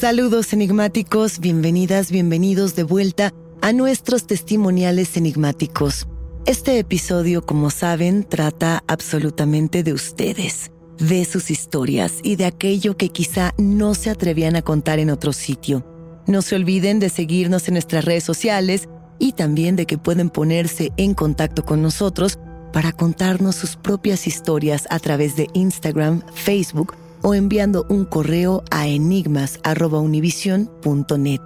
Saludos 0.00 0.52
enigmáticos, 0.52 1.40
bienvenidas, 1.40 2.12
bienvenidos 2.12 2.76
de 2.76 2.84
vuelta 2.84 3.34
a 3.60 3.72
nuestros 3.72 4.28
testimoniales 4.28 5.16
enigmáticos. 5.16 6.06
Este 6.46 6.78
episodio, 6.78 7.44
como 7.44 7.70
saben, 7.70 8.22
trata 8.22 8.84
absolutamente 8.86 9.82
de 9.82 9.92
ustedes, 9.92 10.70
de 10.98 11.24
sus 11.24 11.50
historias 11.50 12.20
y 12.22 12.36
de 12.36 12.44
aquello 12.44 12.96
que 12.96 13.08
quizá 13.08 13.54
no 13.58 13.94
se 13.94 14.10
atrevían 14.10 14.54
a 14.54 14.62
contar 14.62 15.00
en 15.00 15.10
otro 15.10 15.32
sitio. 15.32 15.84
No 16.28 16.42
se 16.42 16.54
olviden 16.54 17.00
de 17.00 17.08
seguirnos 17.08 17.66
en 17.66 17.74
nuestras 17.74 18.04
redes 18.04 18.22
sociales 18.22 18.88
y 19.18 19.32
también 19.32 19.74
de 19.74 19.86
que 19.86 19.98
pueden 19.98 20.30
ponerse 20.30 20.92
en 20.96 21.14
contacto 21.14 21.64
con 21.64 21.82
nosotros 21.82 22.38
para 22.72 22.92
contarnos 22.92 23.56
sus 23.56 23.74
propias 23.74 24.28
historias 24.28 24.86
a 24.90 25.00
través 25.00 25.34
de 25.34 25.48
Instagram, 25.54 26.22
Facebook 26.34 26.94
o 27.22 27.34
enviando 27.34 27.86
un 27.88 28.04
correo 28.04 28.62
a 28.70 28.86
enigmas.univision.net. 28.86 31.40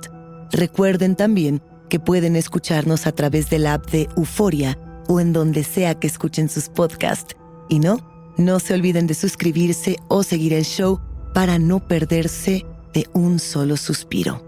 Recuerden 0.51 1.17
también 1.17 1.63
que 1.89 2.01
pueden 2.01 2.37
escucharnos 2.37 3.07
a 3.07 3.13
través 3.13 3.51
de 3.51 3.59
la 3.59 3.75
app 3.75 3.91
de 3.91 4.09
Euforia 4.17 4.79
o 5.09 5.21
en 5.21 5.33
donde 5.33 5.65
sea 5.65 5.95
que 5.95 6.07
escuchen 6.07 6.49
sus 6.49 6.69
podcasts. 6.69 7.37
Y 7.69 7.79
no, 7.79 7.99
no 8.37 8.61
se 8.61 8.75
olviden 8.75 9.07
de 9.07 9.15
suscribirse 9.15 9.97
o 10.09 10.23
seguir 10.23 10.53
el 10.53 10.65
show 10.65 11.01
para 11.35 11.59
no 11.59 11.87
perderse 11.87 12.67
de 12.93 13.07
un 13.13 13.39
solo 13.39 13.77
suspiro. 13.77 14.43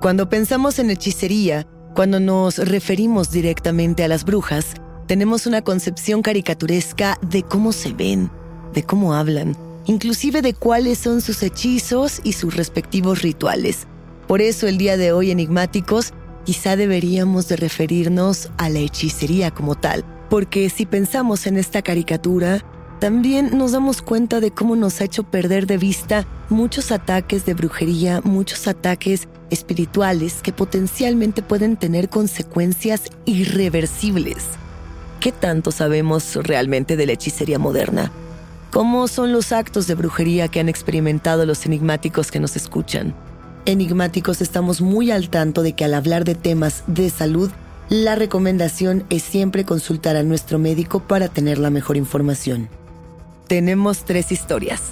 Cuando 0.00 0.28
pensamos 0.28 0.78
en 0.78 0.90
hechicería, 0.90 1.66
cuando 1.94 2.20
nos 2.20 2.58
referimos 2.58 3.30
directamente 3.30 4.04
a 4.04 4.08
las 4.08 4.24
brujas, 4.24 4.74
tenemos 5.06 5.46
una 5.46 5.62
concepción 5.62 6.22
caricaturesca 6.22 7.18
de 7.22 7.42
cómo 7.42 7.72
se 7.72 7.92
ven, 7.92 8.30
de 8.74 8.82
cómo 8.82 9.14
hablan, 9.14 9.56
inclusive 9.88 10.42
de 10.42 10.52
cuáles 10.54 10.98
son 10.98 11.20
sus 11.20 11.42
hechizos 11.42 12.20
y 12.22 12.34
sus 12.34 12.54
respectivos 12.54 13.22
rituales. 13.22 13.88
Por 14.28 14.42
eso 14.42 14.68
el 14.68 14.76
día 14.76 14.98
de 14.98 15.12
hoy, 15.12 15.30
enigmáticos, 15.30 16.12
quizá 16.44 16.76
deberíamos 16.76 17.48
de 17.48 17.56
referirnos 17.56 18.50
a 18.58 18.68
la 18.68 18.80
hechicería 18.80 19.50
como 19.50 19.74
tal, 19.74 20.04
porque 20.28 20.68
si 20.68 20.84
pensamos 20.84 21.46
en 21.46 21.56
esta 21.56 21.80
caricatura, 21.80 22.62
también 23.00 23.56
nos 23.56 23.72
damos 23.72 24.02
cuenta 24.02 24.40
de 24.40 24.50
cómo 24.50 24.76
nos 24.76 25.00
ha 25.00 25.04
hecho 25.04 25.22
perder 25.22 25.66
de 25.66 25.78
vista 25.78 26.26
muchos 26.50 26.92
ataques 26.92 27.46
de 27.46 27.54
brujería, 27.54 28.20
muchos 28.24 28.68
ataques 28.68 29.26
espirituales 29.50 30.42
que 30.42 30.52
potencialmente 30.52 31.40
pueden 31.40 31.78
tener 31.78 32.10
consecuencias 32.10 33.04
irreversibles. 33.24 34.44
¿Qué 35.20 35.32
tanto 35.32 35.70
sabemos 35.70 36.36
realmente 36.36 36.96
de 36.96 37.06
la 37.06 37.12
hechicería 37.12 37.58
moderna? 37.58 38.12
¿Cómo 38.70 39.08
son 39.08 39.32
los 39.32 39.52
actos 39.52 39.86
de 39.86 39.94
brujería 39.94 40.48
que 40.48 40.60
han 40.60 40.68
experimentado 40.68 41.46
los 41.46 41.64
enigmáticos 41.64 42.30
que 42.30 42.38
nos 42.38 42.54
escuchan? 42.54 43.14
Enigmáticos 43.64 44.42
estamos 44.42 44.82
muy 44.82 45.10
al 45.10 45.30
tanto 45.30 45.62
de 45.62 45.72
que 45.72 45.86
al 45.86 45.94
hablar 45.94 46.24
de 46.24 46.34
temas 46.34 46.84
de 46.86 47.08
salud, 47.08 47.50
la 47.88 48.14
recomendación 48.14 49.04
es 49.08 49.22
siempre 49.22 49.64
consultar 49.64 50.16
a 50.16 50.22
nuestro 50.22 50.58
médico 50.58 51.00
para 51.00 51.28
tener 51.28 51.56
la 51.56 51.70
mejor 51.70 51.96
información. 51.96 52.68
Tenemos 53.46 54.04
tres 54.04 54.32
historias. 54.32 54.82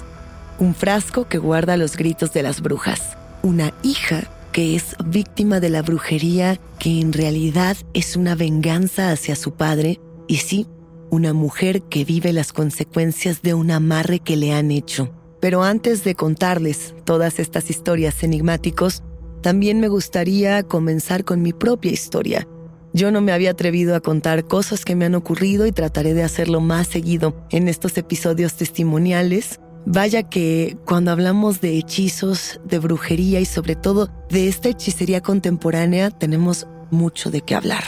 Un 0.57 0.73
frasco 0.73 1.27
que 1.27 1.37
guarda 1.37 1.77
los 1.77 1.97
gritos 1.97 2.33
de 2.33 2.41
las 2.41 2.61
brujas. 2.61 3.15
Una 3.43 3.73
hija 3.83 4.23
que 4.51 4.75
es 4.75 4.95
víctima 5.05 5.59
de 5.59 5.69
la 5.69 5.83
brujería 5.83 6.59
que 6.79 6.99
en 6.99 7.13
realidad 7.13 7.77
es 7.93 8.15
una 8.15 8.33
venganza 8.33 9.11
hacia 9.11 9.35
su 9.35 9.53
padre. 9.53 9.99
Y 10.27 10.37
sí, 10.37 10.65
una 11.09 11.33
mujer 11.33 11.81
que 11.83 12.05
vive 12.05 12.33
las 12.33 12.53
consecuencias 12.53 13.41
de 13.41 13.53
un 13.53 13.71
amarre 13.71 14.19
que 14.19 14.35
le 14.35 14.53
han 14.53 14.71
hecho. 14.71 15.11
Pero 15.39 15.63
antes 15.63 16.03
de 16.03 16.15
contarles 16.15 16.95
todas 17.05 17.39
estas 17.39 17.69
historias 17.69 18.23
enigmáticos, 18.23 19.03
también 19.41 19.79
me 19.79 19.87
gustaría 19.87 20.63
comenzar 20.63 21.23
con 21.23 21.41
mi 21.41 21.53
propia 21.53 21.91
historia. 21.91 22.47
Yo 22.93 23.11
no 23.11 23.21
me 23.21 23.31
había 23.31 23.51
atrevido 23.51 23.95
a 23.95 23.99
contar 23.99 24.45
cosas 24.45 24.83
que 24.83 24.95
me 24.95 25.05
han 25.05 25.15
ocurrido 25.15 25.67
y 25.67 25.71
trataré 25.71 26.13
de 26.13 26.23
hacerlo 26.23 26.61
más 26.61 26.87
seguido 26.87 27.45
en 27.51 27.67
estos 27.67 27.97
episodios 27.97 28.55
testimoniales. 28.55 29.59
Vaya 29.85 30.23
que 30.23 30.77
cuando 30.85 31.11
hablamos 31.11 31.61
de 31.61 31.77
hechizos, 31.77 32.59
de 32.65 32.79
brujería 32.79 33.39
y 33.39 33.45
sobre 33.45 33.75
todo 33.75 34.09
de 34.29 34.47
esta 34.47 34.69
hechicería 34.69 35.21
contemporánea, 35.21 36.09
tenemos 36.09 36.67
mucho 36.89 37.29
de 37.29 37.41
qué 37.41 37.55
hablar. 37.55 37.83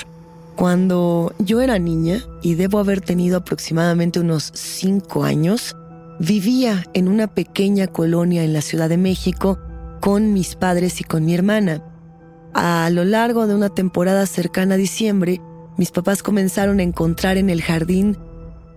Cuando 0.59 1.33
yo 1.39 1.61
era 1.61 1.79
niña, 1.79 2.21
y 2.41 2.55
debo 2.55 2.79
haber 2.79 2.99
tenido 2.99 3.37
aproximadamente 3.37 4.19
unos 4.19 4.51
cinco 4.53 5.23
años, 5.23 5.73
vivía 6.19 6.83
en 6.93 7.07
una 7.07 7.27
pequeña 7.27 7.87
colonia 7.87 8.43
en 8.43 8.51
la 8.51 8.59
Ciudad 8.59 8.89
de 8.89 8.97
México 8.97 9.57
con 10.01 10.33
mis 10.33 10.57
padres 10.57 10.99
y 10.99 11.05
con 11.05 11.23
mi 11.23 11.33
hermana. 11.33 11.81
A 12.53 12.89
lo 12.89 13.05
largo 13.05 13.47
de 13.47 13.55
una 13.55 13.69
temporada 13.69 14.25
cercana 14.25 14.75
a 14.75 14.77
diciembre, 14.77 15.39
mis 15.77 15.91
papás 15.91 16.23
comenzaron 16.23 16.81
a 16.81 16.83
encontrar 16.83 17.37
en 17.37 17.49
el 17.49 17.61
jardín 17.61 18.17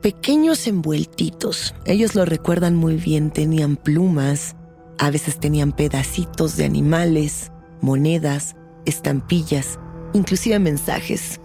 pequeños 0.02 0.69
envueltitos. 0.69 1.75
Ellos 1.85 2.14
lo 2.14 2.25
recuerdan 2.25 2.76
muy 2.76 2.94
bien, 2.94 3.32
tenían 3.32 3.75
plumas, 3.75 4.55
a 5.00 5.11
veces 5.11 5.40
tenían 5.40 5.73
pedacitos 5.73 6.56
de 6.56 6.64
animales, 6.64 7.50
monedas, 7.81 8.55
estampillas, 8.85 9.81
inclusive 10.12 10.61
mensajes. 10.61 11.40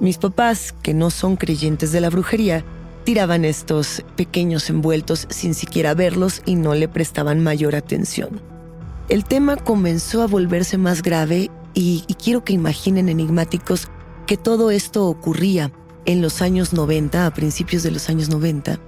Mis 0.00 0.16
papás, 0.16 0.74
que 0.82 0.94
no 0.94 1.10
son 1.10 1.36
creyentes 1.36 1.92
de 1.92 2.00
la 2.00 2.08
brujería, 2.08 2.64
tiraban 3.04 3.44
estos 3.44 4.02
pequeños 4.16 4.70
envueltos 4.70 5.26
sin 5.28 5.52
siquiera 5.54 5.92
verlos 5.92 6.40
y 6.46 6.54
no 6.54 6.74
le 6.74 6.88
prestaban 6.88 7.42
mayor 7.42 7.76
atención. 7.76 8.40
El 9.10 9.24
tema 9.24 9.56
comenzó 9.56 10.22
a 10.22 10.26
volverse 10.26 10.78
más 10.78 11.02
grave 11.02 11.50
y, 11.74 12.04
quiero 12.22 12.44
que 12.44 12.54
imaginen 12.54 13.10
enigmáticos 13.10 13.88
que 14.26 14.38
todo 14.38 14.70
esto 14.70 15.06
ocurría 15.06 15.70
en 16.06 16.22
los 16.22 16.40
años 16.40 16.72
90, 16.72 17.26
a 17.26 17.34
principios 17.34 17.82
de 17.82 17.90
los 17.90 18.08
años 18.08 18.30
90. 18.30 18.78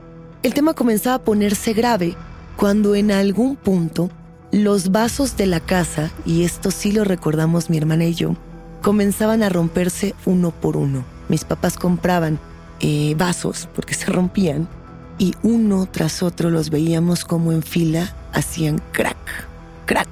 El 0.43 0.55
tema 0.55 0.73
comenzaba 0.73 1.17
a 1.17 1.25
ponerse 1.25 1.75
grave 1.75 2.17
cuando 2.56 2.94
en 2.94 3.11
algún 3.11 3.56
punto 3.56 4.11
los 4.50 4.93
vasos 4.93 5.37
de 5.37 5.47
la 5.47 5.61
casa, 5.61 6.11
y 6.25 6.44
esto 6.44 6.70
sí 6.70 6.93
lo 6.93 7.05
recordamos 7.05 7.69
mi 7.69 7.76
hermana 7.76 8.05
y 8.06 8.15
yo, 8.15 8.35
comenzaban 8.82 9.43
a 9.43 9.49
romperse 9.49 10.14
uno 10.26 10.50
por 10.50 10.76
uno. 10.76 11.05
Mis 11.29 11.44
papás 11.44 11.79
compraban 11.79 12.38
eh, 12.81 13.14
vasos 13.17 13.69
porque 13.75 13.94
se 13.94 14.06
rompían 14.06 14.69
y 15.19 15.34
uno 15.43 15.87
tras 15.87 16.23
otro 16.23 16.50
los 16.50 16.69
veíamos 16.70 17.25
como 17.25 17.52
en 17.52 17.62
fila 17.62 18.14
hacían 18.32 18.82
crack, 18.93 19.46
crack, 19.87 20.08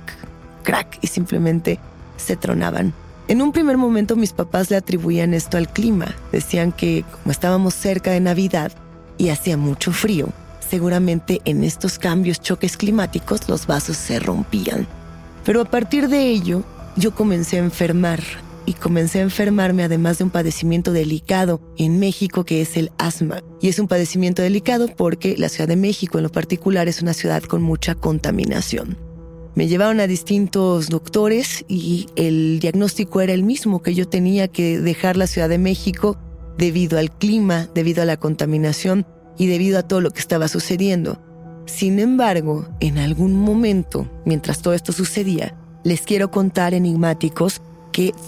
crack 0.63 0.99
y 1.03 1.09
simplemente 1.09 1.79
se 2.17 2.37
tronaban. 2.37 2.95
En 3.29 3.43
un 3.43 3.53
primer 3.53 3.77
momento 3.77 4.17
mis 4.17 4.33
papás 4.33 4.71
le 4.71 4.77
atribuían 4.77 5.35
esto 5.35 5.57
al 5.57 5.69
clima. 5.69 6.15
Decían 6.33 6.73
que 6.73 7.05
como 7.11 7.33
estábamos 7.33 7.75
cerca 7.75 8.11
de 8.11 8.21
Navidad 8.21 8.73
y 9.19 9.29
hacía 9.29 9.57
mucho 9.57 9.93
frío, 9.93 10.29
seguramente 10.69 11.41
en 11.45 11.65
estos 11.65 11.99
cambios, 11.99 12.41
choques 12.41 12.77
climáticos, 12.77 13.49
los 13.49 13.67
vasos 13.67 13.97
se 13.97 14.19
rompían. 14.19 14.87
Pero 15.45 15.61
a 15.61 15.65
partir 15.65 16.09
de 16.09 16.29
ello, 16.29 16.63
yo 16.97 17.15
comencé 17.15 17.57
a 17.57 17.65
enfermar 17.65 18.21
y 18.67 18.75
comencé 18.75 19.19
a 19.19 19.23
enfermarme 19.23 19.85
además 19.85 20.19
de 20.19 20.25
un 20.25 20.31
padecimiento 20.31 20.93
delicado 20.93 21.61
en 21.77 21.99
México 21.99 22.45
que 22.45 22.61
es 22.61 22.77
el 22.77 22.93
asma. 22.99 23.43
Y 23.61 23.69
es 23.69 23.79
un 23.79 23.89
padecimiento 23.89 24.43
delicado 24.43 24.89
porque 24.89 25.37
la 25.37 25.49
Ciudad 25.49 25.69
de 25.69 25.77
México 25.77 26.19
en 26.19 26.25
lo 26.25 26.33
particular 26.33 26.89
es 26.89 27.03
una 27.03 27.15
ciudad 27.15 27.43
con 27.43 27.63
mucha 27.63 27.95
contaminación. 27.95 28.97
Me 29.55 29.67
llevaron 29.67 30.01
a 30.01 30.07
distintos 30.07 30.89
doctores 30.89 31.65
y 31.69 32.07
el 32.17 32.61
diagnóstico 32.61 33.21
era 33.21 33.33
el 33.33 33.43
mismo, 33.43 33.83
que 33.83 33.95
yo 33.95 34.09
tenía 34.09 34.49
que 34.49 34.79
dejar 34.79 35.17
la 35.17 35.27
Ciudad 35.27 35.49
de 35.49 35.59
México 35.59 36.17
debido 36.57 36.99
al 36.99 37.11
clima, 37.11 37.69
debido 37.75 38.03
a 38.03 38.07
la 38.07 38.17
contaminación 38.17 39.07
y 39.37 39.47
debido 39.47 39.79
a 39.79 39.83
todo 39.83 40.01
lo 40.01 40.13
que 40.13 40.21
estaba 40.21 40.47
sucediendo. 40.47 41.21
Sin 41.67 41.99
embargo, 41.99 42.69
en 42.81 42.99
algún 42.99 43.35
momento, 43.35 44.09
mientras 44.25 44.63
todo 44.63 44.75
esto 44.75 44.93
sucedía, 44.93 45.57
les 45.85 46.03
quiero 46.03 46.31
contar 46.31 46.75
enigmáticos 46.75 47.63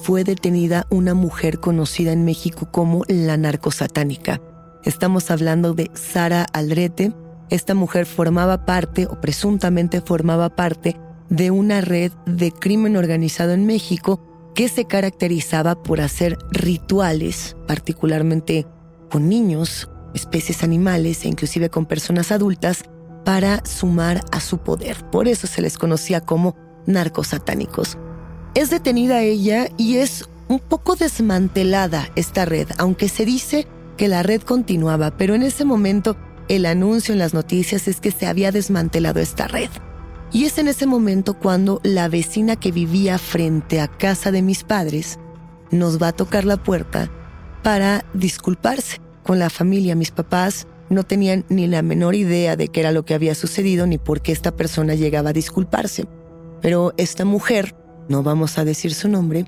fue 0.02 0.24
detenida 0.24 0.86
una 0.90 1.14
mujer 1.14 1.58
conocida 1.58 2.12
en 2.12 2.24
México 2.24 2.68
como 2.70 3.04
la 3.08 3.36
narcosatánica. 3.36 4.40
Estamos 4.84 5.30
hablando 5.30 5.74
de 5.74 5.90
Sara 5.94 6.46
Aldrete. 6.52 7.12
Esta 7.48 7.74
mujer 7.74 8.06
formaba 8.06 8.64
parte, 8.66 9.06
o 9.06 9.20
presuntamente 9.20 10.00
formaba 10.00 10.50
parte, 10.50 10.96
de 11.28 11.50
una 11.50 11.80
red 11.80 12.12
de 12.26 12.50
crimen 12.52 12.96
organizado 12.96 13.52
en 13.52 13.66
México 13.66 14.20
que 14.54 14.68
se 14.68 14.84
caracterizaba 14.84 15.82
por 15.82 16.00
hacer 16.00 16.36
rituales, 16.50 17.56
particularmente 17.66 18.66
con 19.10 19.28
niños, 19.28 19.88
especies 20.14 20.62
animales 20.62 21.24
e 21.24 21.28
inclusive 21.28 21.70
con 21.70 21.86
personas 21.86 22.32
adultas, 22.32 22.84
para 23.24 23.64
sumar 23.64 24.20
a 24.32 24.40
su 24.40 24.58
poder. 24.58 24.96
Por 25.10 25.28
eso 25.28 25.46
se 25.46 25.62
les 25.62 25.78
conocía 25.78 26.20
como 26.20 26.56
narcosatánicos. 26.86 27.96
Es 28.54 28.68
detenida 28.70 29.22
ella 29.22 29.68
y 29.78 29.96
es 29.96 30.28
un 30.48 30.58
poco 30.58 30.94
desmantelada 30.94 32.10
esta 32.16 32.44
red, 32.44 32.68
aunque 32.76 33.08
se 33.08 33.24
dice 33.24 33.66
que 33.96 34.08
la 34.08 34.22
red 34.22 34.42
continuaba, 34.42 35.16
pero 35.16 35.34
en 35.34 35.42
ese 35.42 35.64
momento 35.64 36.16
el 36.48 36.66
anuncio 36.66 37.12
en 37.12 37.18
las 37.18 37.32
noticias 37.32 37.88
es 37.88 38.00
que 38.00 38.10
se 38.10 38.26
había 38.26 38.52
desmantelado 38.52 39.20
esta 39.20 39.48
red. 39.48 39.70
Y 40.32 40.44
es 40.44 40.58
en 40.58 40.68
ese 40.68 40.86
momento 40.86 41.34
cuando 41.34 41.80
la 41.82 42.08
vecina 42.08 42.56
que 42.56 42.72
vivía 42.72 43.18
frente 43.18 43.80
a 43.80 43.88
casa 43.88 44.30
de 44.30 44.42
mis 44.42 44.64
padres 44.64 45.18
nos 45.70 46.00
va 46.00 46.08
a 46.08 46.12
tocar 46.12 46.44
la 46.44 46.56
puerta 46.56 47.10
para 47.62 48.04
disculparse 48.12 48.98
con 49.22 49.38
la 49.38 49.50
familia. 49.50 49.94
Mis 49.94 50.10
papás 50.10 50.66
no 50.90 51.04
tenían 51.04 51.44
ni 51.48 51.66
la 51.66 51.82
menor 51.82 52.14
idea 52.14 52.56
de 52.56 52.68
qué 52.68 52.80
era 52.80 52.92
lo 52.92 53.04
que 53.04 53.14
había 53.14 53.34
sucedido 53.34 53.86
ni 53.86 53.98
por 53.98 54.20
qué 54.20 54.32
esta 54.32 54.56
persona 54.56 54.94
llegaba 54.94 55.30
a 55.30 55.34
disculparse. 55.34 56.06
Pero 56.60 56.92
esta 56.96 57.24
mujer, 57.24 57.74
no 58.08 58.22
vamos 58.22 58.58
a 58.58 58.64
decir 58.64 58.94
su 58.94 59.08
nombre, 59.08 59.46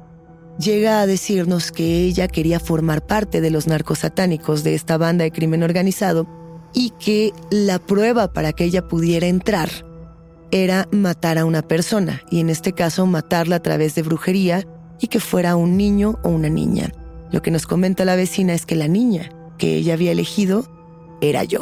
llega 0.58 1.00
a 1.00 1.06
decirnos 1.06 1.72
que 1.72 2.02
ella 2.02 2.28
quería 2.28 2.60
formar 2.60 3.06
parte 3.06 3.40
de 3.40 3.50
los 3.50 3.66
narcosatánicos 3.66 4.64
de 4.64 4.74
esta 4.74 4.96
banda 4.98 5.24
de 5.24 5.30
crimen 5.30 5.62
organizado 5.62 6.26
y 6.72 6.90
que 6.90 7.32
la 7.50 7.78
prueba 7.78 8.32
para 8.32 8.52
que 8.52 8.64
ella 8.64 8.86
pudiera 8.88 9.26
entrar 9.26 9.68
era 10.50 10.88
matar 10.92 11.38
a 11.38 11.44
una 11.44 11.62
persona, 11.62 12.22
y 12.30 12.40
en 12.40 12.48
este 12.48 12.72
caso 12.72 13.06
matarla 13.06 13.56
a 13.56 13.62
través 13.62 13.94
de 13.96 14.02
brujería 14.02 14.64
y 15.00 15.08
que 15.08 15.18
fuera 15.18 15.56
un 15.56 15.76
niño 15.76 16.18
o 16.22 16.28
una 16.28 16.48
niña. 16.48 16.92
Lo 17.32 17.42
que 17.42 17.50
nos 17.50 17.66
comenta 17.66 18.04
la 18.04 18.14
vecina 18.14 18.54
es 18.54 18.64
que 18.64 18.76
la 18.76 18.86
niña 18.86 19.30
que 19.58 19.74
ella 19.76 19.94
había 19.94 20.12
elegido 20.12 20.64
era 21.20 21.42
yo. 21.42 21.60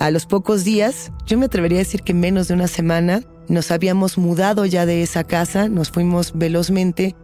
A 0.00 0.10
los 0.10 0.26
pocos 0.26 0.64
días, 0.64 1.12
yo 1.26 1.38
me 1.38 1.46
atrevería 1.46 1.78
a 1.78 1.86
decir 1.86 2.02
que 2.02 2.14
menos 2.14 2.48
de 2.48 2.54
una 2.54 2.66
semana, 2.66 3.22
nos 3.48 3.70
habíamos 3.70 4.18
mudado 4.18 4.64
ya 4.64 4.86
de 4.86 5.02
esa 5.02 5.24
casa, 5.24 5.68
nos 5.68 5.90
fuimos 5.90 6.32
velozmente 6.34 7.14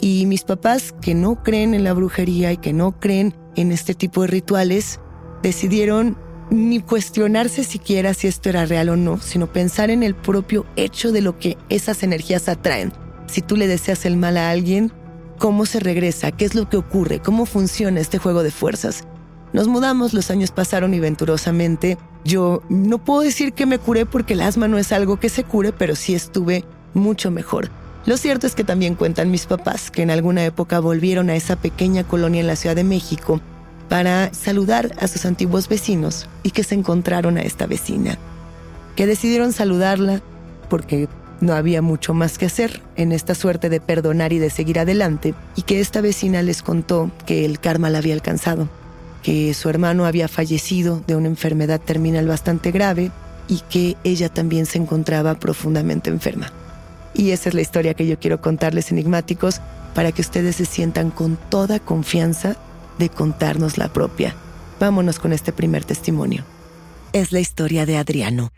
y 0.00 0.26
mis 0.26 0.44
papás, 0.44 0.94
que 1.02 1.14
no 1.14 1.42
creen 1.42 1.74
en 1.74 1.84
la 1.84 1.92
brujería 1.92 2.52
y 2.52 2.56
que 2.56 2.72
no 2.72 2.98
creen 2.98 3.34
en 3.56 3.70
este 3.70 3.94
tipo 3.94 4.22
de 4.22 4.28
rituales, 4.28 4.98
decidieron 5.42 6.16
ni 6.50 6.80
cuestionarse 6.80 7.64
siquiera 7.64 8.14
si 8.14 8.26
esto 8.26 8.48
era 8.48 8.64
real 8.64 8.88
o 8.88 8.96
no, 8.96 9.18
sino 9.18 9.52
pensar 9.52 9.90
en 9.90 10.02
el 10.02 10.14
propio 10.14 10.66
hecho 10.76 11.12
de 11.12 11.20
lo 11.20 11.38
que 11.38 11.56
esas 11.68 12.02
energías 12.02 12.48
atraen. 12.48 12.92
Si 13.26 13.42
tú 13.42 13.56
le 13.56 13.68
deseas 13.68 14.06
el 14.06 14.16
mal 14.16 14.36
a 14.36 14.50
alguien, 14.50 14.92
¿cómo 15.38 15.66
se 15.66 15.80
regresa? 15.80 16.32
¿Qué 16.32 16.44
es 16.44 16.54
lo 16.54 16.68
que 16.68 16.76
ocurre? 16.76 17.20
¿Cómo 17.20 17.46
funciona 17.46 18.00
este 18.00 18.18
juego 18.18 18.42
de 18.42 18.50
fuerzas? 18.50 19.06
Nos 19.52 19.66
mudamos, 19.66 20.14
los 20.14 20.30
años 20.30 20.50
pasaron 20.50 20.94
y 20.94 21.00
venturosamente 21.00 21.98
yo 22.24 22.62
no 22.68 22.98
puedo 22.98 23.22
decir 23.22 23.52
que 23.52 23.66
me 23.66 23.78
curé 23.78 24.06
porque 24.06 24.34
el 24.34 24.42
asma 24.42 24.68
no 24.68 24.78
es 24.78 24.92
algo 24.92 25.18
que 25.18 25.28
se 25.28 25.44
cure, 25.44 25.72
pero 25.72 25.96
sí 25.96 26.14
estuve 26.14 26.64
mucho 26.94 27.30
mejor. 27.30 27.70
Lo 28.06 28.16
cierto 28.16 28.46
es 28.46 28.54
que 28.54 28.64
también 28.64 28.94
cuentan 28.94 29.30
mis 29.30 29.46
papás 29.46 29.90
que 29.90 30.02
en 30.02 30.10
alguna 30.10 30.44
época 30.44 30.80
volvieron 30.80 31.30
a 31.30 31.36
esa 31.36 31.56
pequeña 31.56 32.04
colonia 32.04 32.40
en 32.40 32.46
la 32.46 32.56
Ciudad 32.56 32.76
de 32.76 32.84
México 32.84 33.40
para 33.88 34.32
saludar 34.32 34.92
a 35.00 35.08
sus 35.08 35.26
antiguos 35.26 35.68
vecinos 35.68 36.28
y 36.42 36.52
que 36.52 36.62
se 36.62 36.76
encontraron 36.76 37.36
a 37.36 37.42
esta 37.42 37.66
vecina, 37.66 38.18
que 38.96 39.06
decidieron 39.06 39.52
saludarla 39.52 40.22
porque 40.68 41.08
no 41.40 41.54
había 41.54 41.82
mucho 41.82 42.14
más 42.14 42.38
que 42.38 42.46
hacer 42.46 42.82
en 42.96 43.12
esta 43.12 43.34
suerte 43.34 43.68
de 43.68 43.80
perdonar 43.80 44.32
y 44.32 44.38
de 44.38 44.50
seguir 44.50 44.78
adelante, 44.78 45.34
y 45.56 45.62
que 45.62 45.80
esta 45.80 46.00
vecina 46.00 46.42
les 46.42 46.62
contó 46.62 47.10
que 47.26 47.44
el 47.44 47.58
karma 47.58 47.90
la 47.90 47.98
había 47.98 48.14
alcanzado, 48.14 48.68
que 49.22 49.54
su 49.54 49.68
hermano 49.68 50.06
había 50.06 50.28
fallecido 50.28 51.02
de 51.06 51.16
una 51.16 51.28
enfermedad 51.28 51.80
terminal 51.80 52.26
bastante 52.26 52.70
grave 52.70 53.10
y 53.48 53.60
que 53.68 53.96
ella 54.04 54.28
también 54.28 54.66
se 54.66 54.78
encontraba 54.78 55.34
profundamente 55.34 56.10
enferma. 56.10 56.52
Y 57.14 57.32
esa 57.32 57.48
es 57.48 57.54
la 57.54 57.60
historia 57.60 57.94
que 57.94 58.06
yo 58.06 58.18
quiero 58.18 58.40
contarles 58.40 58.92
enigmáticos 58.92 59.60
para 59.94 60.12
que 60.12 60.22
ustedes 60.22 60.56
se 60.56 60.64
sientan 60.64 61.10
con 61.10 61.36
toda 61.36 61.80
confianza 61.80 62.56
de 62.98 63.08
contarnos 63.08 63.78
la 63.78 63.92
propia. 63.92 64.34
Vámonos 64.78 65.18
con 65.18 65.32
este 65.32 65.52
primer 65.52 65.84
testimonio. 65.84 66.44
Es 67.12 67.32
la 67.32 67.40
historia 67.40 67.86
de 67.86 67.96
Adriano. 67.96 68.52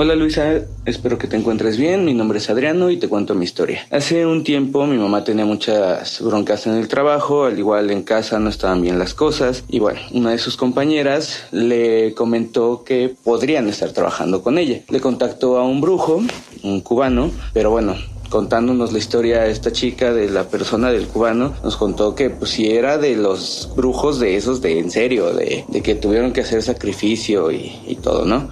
Hola 0.00 0.14
Luisa, 0.14 0.60
espero 0.84 1.18
que 1.18 1.26
te 1.26 1.36
encuentres 1.36 1.76
bien. 1.76 2.04
Mi 2.04 2.14
nombre 2.14 2.38
es 2.38 2.48
Adriano 2.48 2.88
y 2.88 2.98
te 2.98 3.08
cuento 3.08 3.34
mi 3.34 3.44
historia. 3.44 3.84
Hace 3.90 4.26
un 4.26 4.44
tiempo 4.44 4.86
mi 4.86 4.96
mamá 4.96 5.24
tenía 5.24 5.44
muchas 5.44 6.20
broncas 6.22 6.68
en 6.68 6.74
el 6.74 6.86
trabajo, 6.86 7.46
al 7.46 7.58
igual 7.58 7.90
en 7.90 8.04
casa 8.04 8.38
no 8.38 8.48
estaban 8.48 8.80
bien 8.80 9.00
las 9.00 9.12
cosas 9.12 9.64
y 9.68 9.80
bueno, 9.80 9.98
una 10.12 10.30
de 10.30 10.38
sus 10.38 10.56
compañeras 10.56 11.48
le 11.50 12.14
comentó 12.14 12.84
que 12.84 13.12
podrían 13.24 13.68
estar 13.68 13.90
trabajando 13.90 14.40
con 14.40 14.56
ella. 14.58 14.82
Le 14.88 15.00
contactó 15.00 15.58
a 15.58 15.64
un 15.64 15.80
brujo, 15.80 16.22
un 16.62 16.80
cubano, 16.80 17.32
pero 17.52 17.72
bueno, 17.72 17.96
contándonos 18.28 18.92
la 18.92 18.98
historia 18.98 19.46
esta 19.46 19.72
chica 19.72 20.12
de 20.12 20.30
la 20.30 20.44
persona 20.44 20.92
del 20.92 21.08
cubano, 21.08 21.54
nos 21.64 21.76
contó 21.76 22.14
que 22.14 22.30
pues 22.30 22.52
si 22.52 22.70
era 22.70 22.98
de 22.98 23.16
los 23.16 23.68
brujos 23.74 24.20
de 24.20 24.36
esos 24.36 24.62
de 24.62 24.78
en 24.78 24.92
serio, 24.92 25.32
de, 25.32 25.64
que 25.82 25.96
tuvieron 25.96 26.32
que 26.32 26.42
hacer 26.42 26.62
sacrificio 26.62 27.50
y 27.50 27.98
todo, 28.00 28.24
¿no? 28.24 28.48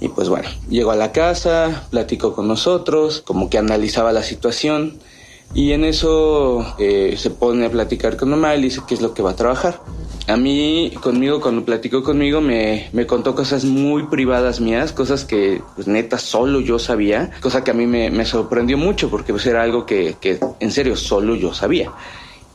Y 0.00 0.08
pues 0.08 0.28
bueno, 0.28 0.48
llegó 0.68 0.90
a 0.90 0.96
la 0.96 1.12
casa, 1.12 1.86
platicó 1.90 2.34
con 2.34 2.48
nosotros, 2.48 3.22
como 3.26 3.48
que 3.48 3.58
analizaba 3.58 4.12
la 4.12 4.22
situación. 4.22 4.98
Y 5.54 5.72
en 5.72 5.84
eso 5.84 6.74
eh, 6.78 7.14
se 7.16 7.30
pone 7.30 7.64
a 7.66 7.70
platicar 7.70 8.16
con 8.16 8.30
mamá 8.30 8.54
y 8.56 8.62
dice 8.62 8.82
qué 8.86 8.94
es 8.94 9.00
lo 9.00 9.14
que 9.14 9.22
va 9.22 9.30
a 9.30 9.36
trabajar. 9.36 9.80
A 10.26 10.36
mí, 10.36 10.92
conmigo, 11.00 11.40
cuando 11.40 11.64
platicó 11.64 12.02
conmigo, 12.02 12.40
me, 12.40 12.88
me 12.92 13.06
contó 13.06 13.34
cosas 13.34 13.64
muy 13.64 14.08
privadas 14.08 14.60
mías, 14.60 14.92
cosas 14.92 15.24
que, 15.24 15.62
pues, 15.76 15.86
neta, 15.86 16.18
solo 16.18 16.60
yo 16.60 16.80
sabía, 16.80 17.30
cosa 17.40 17.62
que 17.62 17.70
a 17.70 17.74
mí 17.74 17.86
me, 17.86 18.10
me 18.10 18.26
sorprendió 18.26 18.76
mucho 18.76 19.08
porque 19.08 19.32
pues, 19.32 19.46
era 19.46 19.62
algo 19.62 19.86
que, 19.86 20.16
que, 20.20 20.40
en 20.58 20.72
serio, 20.72 20.96
solo 20.96 21.36
yo 21.36 21.54
sabía. 21.54 21.92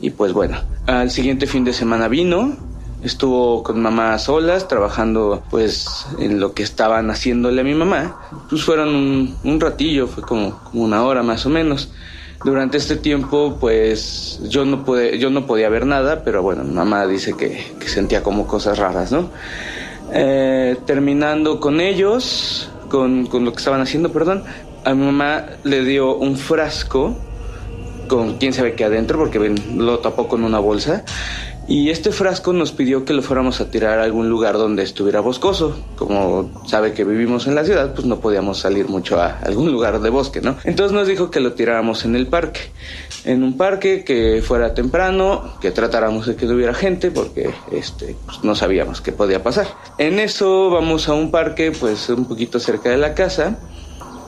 Y 0.02 0.10
pues 0.10 0.34
bueno, 0.34 0.58
al 0.88 1.12
siguiente 1.12 1.46
fin 1.46 1.64
de 1.64 1.74
semana 1.74 2.08
vino, 2.08 2.58
estuvo 3.04 3.64
con 3.64 3.82
mamá 3.82 4.14
a 4.14 4.20
solas, 4.20 4.68
trabajando 4.68 5.44
pues 5.50 6.06
en 6.20 6.40
lo 6.40 6.54
que 6.54 6.64
estaban 6.64 7.10
haciéndole 7.10 7.62
a 7.62 7.64
mi 7.64 7.74
mamá. 7.74 8.20
Pues 8.50 8.64
fueron 8.64 9.36
un, 9.44 9.60
ratillo, 9.60 10.08
fue 10.08 10.24
como, 10.24 10.60
como, 10.60 10.84
una 10.84 11.04
hora 11.04 11.24
más 11.24 11.46
o 11.46 11.50
menos. 11.50 11.92
Durante 12.44 12.78
este 12.78 12.96
tiempo 12.96 13.58
pues 13.60 14.40
yo 14.50 14.66
no, 14.66 14.84
pude, 14.84 15.20
yo 15.20 15.30
no 15.30 15.46
podía 15.46 15.70
ver 15.70 15.86
nada, 15.86 16.24
pero 16.24 16.42
bueno, 16.42 16.64
mamá 16.64 17.06
dice 17.06 17.36
que, 17.38 17.74
que 17.80 17.88
sentía 17.88 18.24
como 18.24 18.48
cosas 18.48 18.78
raras, 18.78 19.12
¿no? 19.12 19.30
Eh, 20.14 20.78
terminando 20.86 21.60
con 21.60 21.80
ellos, 21.80 22.70
con, 22.90 23.28
con 23.28 23.46
lo 23.46 23.52
que 23.52 23.60
estaban 23.60 23.82
haciendo, 23.82 24.12
perdón, 24.12 24.44
a 24.84 24.94
mi 24.94 25.06
mamá 25.06 25.46
le 25.64 25.84
dio 25.84 26.16
un 26.16 26.36
frasco 26.36 27.16
con 28.08 28.38
quién 28.38 28.52
sabe 28.52 28.74
qué 28.74 28.84
adentro, 28.84 29.18
porque 29.18 29.56
lo 29.74 30.00
tapó 30.00 30.28
con 30.28 30.44
una 30.44 30.60
bolsa. 30.60 31.06
Y 31.72 31.90
este 31.90 32.12
frasco 32.12 32.52
nos 32.52 32.74
pidió 32.74 33.06
que 33.06 33.14
lo 33.14 33.22
fuéramos 33.22 33.62
a 33.62 33.72
tirar 33.72 34.00
a 34.00 34.04
algún 34.04 34.28
lugar 34.28 34.56
donde 34.56 34.84
estuviera 34.84 35.22
boscoso. 35.22 35.74
Como 35.96 36.52
sabe 36.68 36.92
que 36.92 37.06
vivimos 37.06 37.48
en 37.48 37.56
la 37.56 37.64
ciudad, 37.64 37.94
pues 37.94 38.06
no 38.06 38.20
podíamos 38.20 38.60
salir 38.60 38.90
mucho 38.90 39.22
a 39.22 39.40
algún 39.40 39.72
lugar 39.72 40.02
de 40.02 40.10
bosque, 40.10 40.42
¿no? 40.42 40.58
Entonces 40.66 40.92
nos 40.92 41.08
dijo 41.08 41.32
que 41.32 41.40
lo 41.40 41.54
tiráramos 41.54 42.04
en 42.04 42.18
el 42.18 42.28
parque. 42.28 42.60
En 43.24 43.42
un 43.42 43.56
parque 43.56 44.04
que 44.04 44.42
fuera 44.46 44.74
temprano, 44.74 45.54
que 45.62 45.72
tratáramos 45.72 46.26
de 46.26 46.36
que 46.36 46.46
no 46.46 46.56
hubiera 46.56 46.74
gente, 46.74 47.10
porque 47.10 47.52
este, 47.72 48.18
pues 48.26 48.44
no 48.44 48.54
sabíamos 48.54 49.00
qué 49.00 49.14
podía 49.14 49.42
pasar. 49.42 49.68
En 49.98 50.20
eso 50.20 50.72
vamos 50.72 51.08
a 51.08 51.14
un 51.14 51.32
parque, 51.32 51.72
pues 51.72 52.10
un 52.10 52.26
poquito 52.26 52.60
cerca 52.60 52.90
de 52.90 52.98
la 52.98 53.14
casa. 53.14 53.60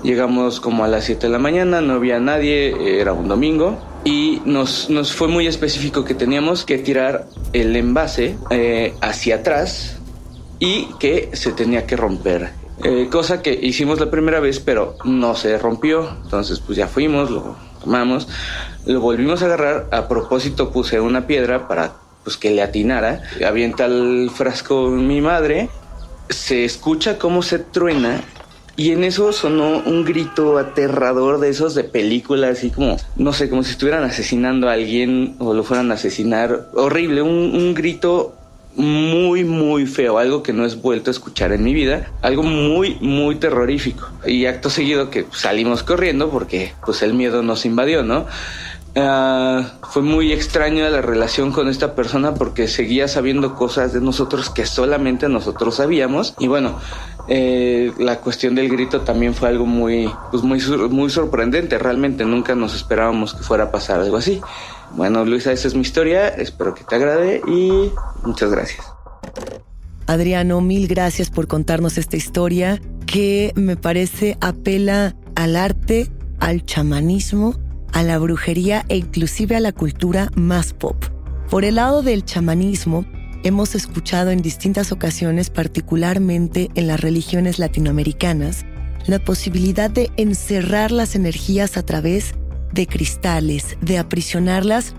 Llegamos 0.04 0.60
como 0.60 0.84
a 0.84 0.88
las 0.88 1.06
7 1.06 1.28
de 1.28 1.32
la 1.32 1.40
mañana, 1.40 1.82
no 1.82 1.94
había 1.94 2.20
nadie, 2.20 3.00
era 3.00 3.14
un 3.14 3.28
domingo 3.30 3.80
y 4.04 4.42
nos, 4.44 4.90
nos 4.90 5.14
fue 5.14 5.30
muy 5.30 5.48
específico 5.48 6.04
que 6.04 6.14
teníamos 6.14 6.66
que 6.66 6.78
tirar 6.78 7.28
el 7.54 7.76
envase 7.76 8.36
eh, 8.50 8.94
hacia 9.02 9.36
atrás 9.36 9.98
y 10.60 10.88
que 11.00 11.30
se 11.34 11.54
tenía 11.54 11.86
que 11.86 11.96
romper. 11.96 12.52
Eh, 12.84 13.08
cosa 13.10 13.42
que 13.42 13.54
hicimos 13.54 14.00
la 14.00 14.12
primera 14.12 14.40
vez, 14.40 14.60
pero 14.60 14.98
no 15.06 15.36
se 15.36 15.58
rompió. 15.58 16.10
Entonces, 16.24 16.60
pues 16.60 16.78
ya 16.78 16.88
fuimos, 16.88 17.30
lo 17.30 17.56
tomamos, 17.82 18.28
lo 18.86 19.00
volvimos 19.00 19.42
a 19.42 19.46
agarrar. 19.46 19.88
A 19.92 20.08
propósito, 20.08 20.72
puse 20.72 21.00
una 21.00 21.28
piedra 21.28 21.68
para 21.68 21.94
pues 22.24 22.38
que 22.38 22.52
le 22.52 22.62
atinara. 22.62 23.22
Avienta 23.46 23.86
el 23.86 24.30
frasco 24.34 24.90
mi 24.90 25.22
madre. 25.22 25.70
Se 26.30 26.66
escucha 26.66 27.18
cómo 27.18 27.42
se 27.42 27.60
truena 27.60 28.22
y 28.76 28.92
en 28.92 29.04
eso 29.04 29.32
sonó 29.32 29.84
un 29.86 30.04
grito 30.04 30.58
aterrador 30.58 31.40
de 31.40 31.50
esos 31.50 31.76
de 31.76 31.84
película, 31.84 32.50
así 32.50 32.72
como, 32.72 32.98
no 33.16 33.32
sé, 33.32 33.50
como 33.50 33.64
si 33.64 33.72
estuvieran 33.72 34.04
asesinando 34.04 34.68
a 34.68 34.74
alguien 34.74 35.36
o 35.40 35.54
lo 35.54 35.64
fueran 35.64 35.92
a 35.92 35.96
asesinar. 35.96 36.70
Horrible, 36.74 37.22
un, 37.22 37.56
un 37.56 37.74
grito 37.76 38.36
muy, 38.76 39.44
muy 39.44 39.86
feo, 39.86 40.18
algo 40.18 40.42
que 40.42 40.54
no 40.54 40.66
he 40.66 40.76
vuelto 40.76 41.12
a 41.12 41.14
escuchar 41.14 41.52
en 41.52 41.64
mi 41.64 41.74
vida, 41.74 42.12
algo 42.22 42.44
muy, 42.44 42.98
muy 43.02 43.36
terrorífico. 43.36 44.10
Y 44.26 44.46
acto 44.46 44.70
seguido 44.70 45.10
que 45.10 45.26
salimos 45.32 45.84
corriendo 45.84 46.30
porque 46.30 46.74
pues 46.86 47.04
el 47.04 47.14
miedo 47.14 47.44
nos 47.44 47.66
invadió, 47.66 48.04
¿no? 48.04 48.26
Uh, 48.96 49.64
fue 49.90 50.04
muy 50.04 50.32
extraña 50.32 50.88
la 50.90 51.02
relación 51.02 51.52
con 51.52 51.68
esta 51.68 51.96
persona 51.96 52.36
porque 52.36 52.68
seguía 52.68 53.08
sabiendo 53.08 53.56
cosas 53.56 53.92
de 53.92 54.02
nosotros 54.02 54.52
que 54.52 54.68
solamente 54.68 55.28
nosotros 55.30 55.76
sabíamos. 55.76 56.36
Y 56.38 56.48
bueno, 56.48 56.80
eh, 57.28 57.92
la 57.98 58.20
cuestión 58.20 58.54
del 58.54 58.70
grito 58.70 59.02
también 59.02 59.34
fue 59.34 59.50
algo 59.50 59.66
muy, 59.66 60.12
pues 60.30 60.44
muy, 60.44 60.62
muy 60.90 61.10
sorprendente. 61.10 61.80
Realmente 61.80 62.24
nunca 62.26 62.54
nos 62.54 62.76
esperábamos 62.76 63.34
que 63.34 63.42
fuera 63.42 63.66
a 63.66 63.72
pasar 63.72 64.00
algo 64.00 64.18
así. 64.18 64.42
Bueno, 64.92 65.26
Luisa, 65.26 65.52
esa 65.52 65.68
es 65.68 65.74
mi 65.74 65.82
historia. 65.82 66.28
Espero 66.28 66.76
que 66.76 66.84
te 66.84 66.96
agrade 66.96 67.42
y 67.48 67.92
muchas 68.24 68.52
gracias. 68.52 68.86
Adriano, 70.06 70.62
mil 70.62 70.88
gracias 70.88 71.30
por 71.30 71.48
contarnos 71.48 71.98
esta 71.98 72.18
historia 72.18 72.80
que 73.08 73.54
me 73.56 73.78
parece 73.78 74.38
apela 74.42 75.16
al 75.36 75.56
arte, 75.56 76.12
al 76.40 76.66
chamanismo, 76.66 77.56
a 77.94 78.04
la 78.04 78.18
brujería 78.18 78.86
e 78.90 78.98
inclusive 78.98 79.56
a 79.56 79.60
la 79.60 79.72
cultura 79.72 80.30
más 80.36 80.74
pop. 80.74 81.06
Por 81.50 81.64
el 81.64 81.76
lado 81.76 82.02
del 82.02 82.26
chamanismo, 82.26 83.06
hemos 83.44 83.76
escuchado 83.76 84.32
en 84.32 84.42
distintas 84.42 84.92
ocasiones, 84.92 85.50
particularmente 85.50 86.70
en 86.76 86.88
las 86.88 87.00
religiones 87.00 87.60
latinoamericanas, 87.60 88.66
la 89.06 89.20
posibilidad 89.20 89.90
de 89.90 90.12
encerrar 90.18 90.92
las 90.92 91.16
energías 91.16 91.78
a 91.78 91.84
través 91.84 92.34
de 92.74 92.88
cristales, 92.88 93.78
de 93.82 93.98
aprisionarlas 93.98 94.96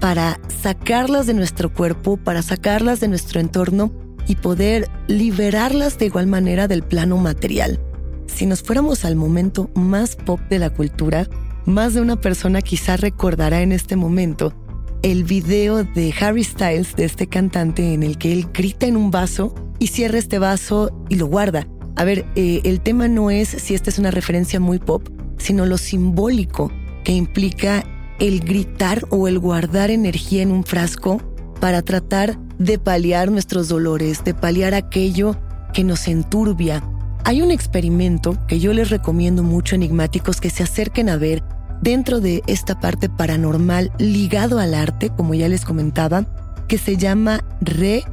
para 0.00 0.40
sacarlas 0.62 1.26
de 1.26 1.34
nuestro 1.34 1.72
cuerpo, 1.72 2.16
para 2.16 2.42
sacarlas 2.42 3.00
de 3.00 3.08
nuestro 3.08 3.40
entorno 3.40 3.92
y 4.26 4.36
poder 4.36 4.88
liberarlas 5.08 5.98
de 5.98 6.06
igual 6.06 6.26
manera 6.26 6.68
del 6.68 6.82
plano 6.82 7.16
material. 7.18 7.80
Si 8.26 8.46
nos 8.46 8.62
fuéramos 8.62 9.04
al 9.04 9.16
momento 9.16 9.70
más 9.74 10.14
pop 10.14 10.40
de 10.48 10.58
la 10.58 10.70
cultura, 10.70 11.26
más 11.68 11.92
de 11.92 12.00
una 12.00 12.16
persona 12.16 12.62
quizá 12.62 12.96
recordará 12.96 13.60
en 13.60 13.72
este 13.72 13.94
momento 13.94 14.54
el 15.02 15.22
video 15.24 15.84
de 15.84 16.14
Harry 16.18 16.42
Styles, 16.42 16.96
de 16.96 17.04
este 17.04 17.28
cantante, 17.28 17.92
en 17.92 18.02
el 18.02 18.18
que 18.18 18.32
él 18.32 18.48
grita 18.52 18.86
en 18.86 18.96
un 18.96 19.10
vaso 19.10 19.54
y 19.78 19.88
cierra 19.88 20.18
este 20.18 20.38
vaso 20.38 20.90
y 21.08 21.16
lo 21.16 21.26
guarda. 21.26 21.68
A 21.94 22.04
ver, 22.04 22.26
eh, 22.34 22.62
el 22.64 22.80
tema 22.80 23.06
no 23.06 23.30
es 23.30 23.48
si 23.48 23.74
esta 23.74 23.90
es 23.90 23.98
una 23.98 24.10
referencia 24.10 24.58
muy 24.58 24.78
pop, 24.78 25.08
sino 25.36 25.66
lo 25.66 25.78
simbólico 25.78 26.72
que 27.04 27.12
implica 27.12 27.84
el 28.18 28.40
gritar 28.40 29.04
o 29.10 29.28
el 29.28 29.38
guardar 29.38 29.90
energía 29.90 30.42
en 30.42 30.50
un 30.50 30.64
frasco 30.64 31.20
para 31.60 31.82
tratar 31.82 32.38
de 32.58 32.78
paliar 32.78 33.30
nuestros 33.30 33.68
dolores, 33.68 34.24
de 34.24 34.34
paliar 34.34 34.74
aquello 34.74 35.36
que 35.74 35.84
nos 35.84 36.08
enturbia. 36.08 36.82
Hay 37.24 37.42
un 37.42 37.50
experimento 37.50 38.38
que 38.48 38.58
yo 38.58 38.72
les 38.72 38.90
recomiendo 38.90 39.42
mucho 39.42 39.76
enigmáticos 39.76 40.40
que 40.40 40.50
se 40.50 40.62
acerquen 40.62 41.08
a 41.08 41.16
ver 41.16 41.42
dentro 41.82 42.20
de 42.20 42.42
esta 42.46 42.80
parte 42.80 43.08
paranormal 43.08 43.92
ligado 43.98 44.58
al 44.58 44.74
arte, 44.74 45.10
como 45.10 45.34
ya 45.34 45.48
les 45.48 45.64
comentaba, 45.64 46.26
que 46.68 46.78
se 46.78 46.96
llama 46.96 47.44
Re 47.60 48.04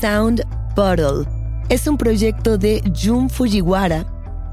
Sound 0.00 0.44
Bottle. 0.74 1.26
Es 1.68 1.86
un 1.86 1.98
proyecto 1.98 2.58
de 2.58 2.82
Jun 3.00 3.30
Fujiwara 3.30 4.06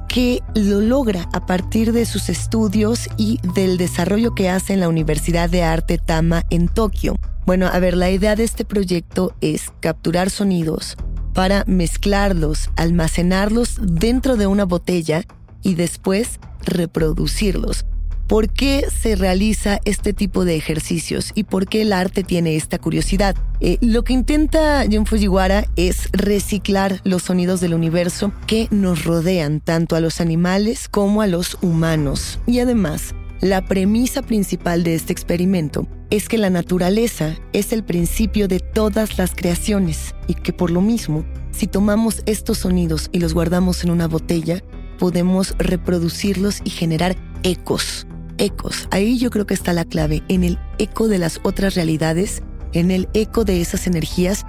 que 0.08 0.42
lo 0.56 0.82
logra 0.82 1.28
a 1.34 1.46
partir 1.46 1.92
de 1.92 2.06
sus 2.06 2.30
estudios 2.30 3.10
y 3.18 3.40
del 3.54 3.78
desarrollo 3.78 4.34
que 4.34 4.50
hace 4.50 4.74
en 4.74 4.80
la 4.80 4.90
Universidad 4.90 5.50
de 5.50 5.64
Arte 5.64 5.98
Tama 5.98 6.44
en 6.50 6.68
Tokio. 6.68 7.16
Bueno, 7.46 7.68
a 7.68 7.80
ver, 7.80 7.96
la 7.96 8.10
idea 8.10 8.36
de 8.36 8.44
este 8.44 8.66
proyecto 8.66 9.34
es 9.42 9.72
capturar 9.80 10.30
sonidos 10.30 10.98
para 11.34 11.64
mezclarlos, 11.68 12.72
almacenarlos 12.76 13.78
dentro 13.82 14.38
de 14.38 14.48
una 14.48 14.66
botella 14.66 15.24
y 15.62 15.76
después 15.76 16.40
reproducirlos. 16.66 17.86
¿Por 18.27 18.50
qué 18.50 18.86
se 18.91 19.15
realiza 19.15 19.79
este 19.86 20.12
tipo 20.12 20.43
de 20.43 20.57
ejercicios 20.57 21.31
y 21.34 21.46
por 21.46 21.65
qué 21.65 21.84
el 21.84 21.93
arte 21.93 22.25
tiene 22.25 22.57
esta 22.57 22.77
curiosidad? 22.77 23.38
Eh, 23.62 23.77
lo 23.79 24.03
que 24.03 24.12
intenta 24.12 24.84
Jun 24.91 25.05
Fujiwara 25.05 25.65
es 25.77 26.10
reciclar 26.12 27.00
los 27.05 27.24
sonidos 27.24 27.62
del 27.62 27.74
universo 27.74 28.34
que 28.46 28.67
nos 28.69 29.05
rodean, 29.05 29.62
tanto 29.62 29.96
a 29.96 30.01
los 30.01 30.19
animales 30.19 30.89
como 30.89 31.22
a 31.22 31.27
los 31.27 31.57
humanos. 31.62 32.41
Y 32.46 32.60
además, 32.60 33.15
la 33.39 33.63
premisa 33.63 34.22
principal 34.22 34.84
de 34.84 34.96
este 34.96 35.13
experimento 35.13 35.88
es 36.10 36.27
que 36.27 36.38
la 36.38 36.50
naturaleza 36.50 37.38
es 37.53 37.72
el 37.72 37.86
principio 37.86 38.50
de 38.50 38.60
todas 38.60 39.17
las 39.17 39.36
creaciones 39.36 40.15
y 40.27 40.34
que 40.34 40.51
por 40.51 40.69
lo 40.69 40.81
mismo, 40.81 41.24
si 41.51 41.65
tomamos 41.65 42.24
estos 42.25 42.57
sonidos 42.57 43.07
y 43.13 43.19
los 43.22 43.34
guardamos 43.34 43.86
en 43.86 43.91
una 43.91 44.10
botella, 44.10 44.62
podemos 45.00 45.55
reproducirlos 45.60 46.60
y 46.65 46.72
generar 46.72 47.15
ecos 47.43 48.05
ecos. 48.38 48.88
Ahí 48.91 49.17
yo 49.17 49.29
creo 49.29 49.46
que 49.46 49.53
está 49.53 49.74
la 49.74 49.86
clave, 49.86 50.24
en 50.27 50.44
el 50.44 50.60
eco 50.77 51.08
de 51.08 51.17
las 51.17 51.39
otras 51.44 51.75
realidades, 51.75 52.41
en 52.74 52.91
el 52.91 53.08
eco 53.13 53.44
de 53.44 53.62
esas 53.62 53.88
energías 53.88 54.46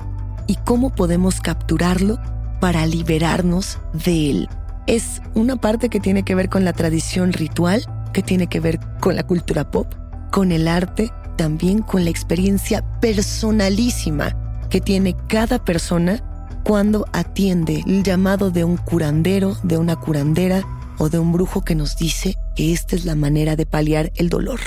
y 0.47 0.57
cómo 0.57 0.95
podemos 0.95 1.41
capturarlo 1.41 2.19
para 2.61 2.87
liberarnos 2.87 3.79
de 3.93 4.31
él. 4.31 4.49
Es 4.87 5.21
una 5.35 5.57
parte 5.57 5.89
que 5.89 6.01
tiene 6.01 6.23
que 6.23 6.35
ver 6.35 6.49
con 6.49 6.65
la 6.65 6.73
tradición 6.73 7.33
ritual, 7.33 7.85
que 8.13 8.23
tiene 8.23 8.47
que 8.47 8.61
ver 8.61 8.81
con 9.01 9.17
la 9.17 9.23
cultura 9.23 9.71
pop, 9.71 9.93
con 10.31 10.51
el 10.51 10.67
arte, 10.67 11.11
también 11.37 11.83
con 11.83 12.05
la 12.05 12.11
experiencia 12.11 12.83
personalísima 13.01 14.35
que 14.71 14.81
tiene 14.81 15.17
cada 15.29 15.65
persona 15.65 16.23
cuando 16.65 17.07
atiende 17.13 17.83
el 17.87 18.03
llamado 18.03 18.51
de 18.51 18.65
un 18.65 18.77
curandero, 18.77 19.57
de 19.63 19.79
una 19.79 19.97
curandera, 19.97 20.63
o 20.99 21.09
de 21.09 21.19
un 21.19 21.33
brujo 21.33 21.63
que 21.65 21.75
nos 21.75 21.97
dice 21.97 22.35
que 22.57 22.73
esta 22.73 22.97
es 22.97 23.05
la 23.05 23.15
manera 23.15 23.57
de 23.57 23.67
paliar 23.67 24.13
el 24.17 24.29
dolor. 24.29 24.61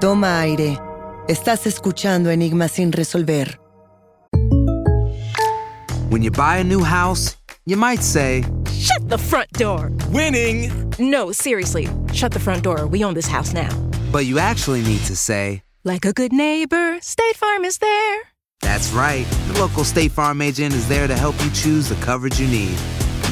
Toma 0.00 0.40
aire. 0.40 0.78
Estás 1.28 1.66
escuchando 1.66 2.30
Enigmas 2.30 2.72
sin 2.72 2.92
resolver. 2.92 3.58
When 6.10 6.22
you 6.22 6.30
buy 6.30 6.58
a 6.58 6.64
new 6.64 6.82
house, 6.84 7.36
you 7.64 7.76
might 7.76 8.02
say, 8.02 8.44
Shut 8.70 9.08
the 9.08 9.16
front 9.16 9.50
door! 9.52 9.90
Winning! 10.10 10.70
No, 10.98 11.32
seriously, 11.32 11.88
shut 12.12 12.32
the 12.32 12.40
front 12.40 12.62
door. 12.64 12.86
We 12.86 13.04
own 13.04 13.14
this 13.14 13.28
house 13.28 13.54
now. 13.54 13.68
but 14.10 14.26
you 14.26 14.38
actually 14.38 14.82
need 14.82 15.00
to 15.06 15.16
say, 15.16 15.62
Like 15.84 16.04
a 16.04 16.12
good 16.12 16.32
neighbor, 16.32 16.98
State 17.00 17.36
Farm 17.36 17.64
is 17.64 17.78
there. 17.78 18.20
That's 18.60 18.92
right. 18.92 19.24
The 19.48 19.60
local 19.60 19.84
State 19.84 20.12
Farm 20.12 20.42
agent 20.42 20.74
is 20.74 20.86
there 20.88 21.06
to 21.06 21.16
help 21.16 21.34
you 21.42 21.50
choose 21.52 21.88
the 21.88 21.94
coverage 22.04 22.38
you 22.40 22.48
need. 22.48 22.76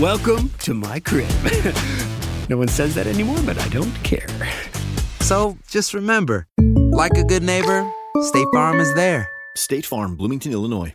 Welcome 0.01 0.49
to 0.61 0.73
my 0.73 0.99
crib. 0.99 1.29
no 2.49 2.57
one 2.57 2.69
says 2.69 2.95
that 2.95 3.07
anymore, 3.07 3.37
but 3.45 3.59
I 3.59 3.69
don't 3.69 3.93
care. 4.03 4.27
So 5.21 5.59
just 5.69 5.93
remember, 5.93 6.47
like 6.91 7.19
a 7.19 7.23
good 7.23 7.43
neighbor, 7.43 7.87
State 8.23 8.47
Farm 8.55 8.81
is 8.81 8.95
there. 8.95 9.29
State 9.59 9.85
Farm, 9.85 10.17
Bloomington, 10.17 10.53
Illinois. 10.53 10.95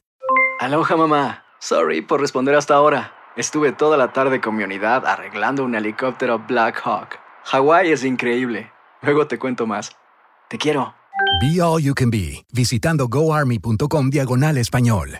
Aloha 0.60 0.98
mamá. 0.98 1.44
Sorry 1.60 2.02
por 2.02 2.20
responder 2.20 2.56
hasta 2.56 2.74
ahora. 2.74 3.12
Estuve 3.38 3.74
toda 3.74 3.96
la 3.96 4.12
tarde 4.12 4.42
con 4.42 4.56
mi 4.56 4.64
unidad 4.64 5.06
arreglando 5.06 5.64
un 5.64 5.76
helicóptero 5.76 6.40
Black 6.40 6.82
Hawk. 6.84 7.20
Hawái 7.44 7.92
es 7.92 8.04
increíble. 8.04 8.72
Luego 9.04 9.28
te 9.28 9.38
cuento 9.38 9.68
más. 9.68 9.92
Te 10.50 10.58
quiero. 10.58 10.96
Be 11.42 11.62
All 11.62 11.80
You 11.80 11.94
Can 11.94 12.10
Be, 12.10 12.44
visitando 12.52 13.08
goarmy.com 13.08 14.10
diagonal 14.10 14.58
español. 14.58 15.20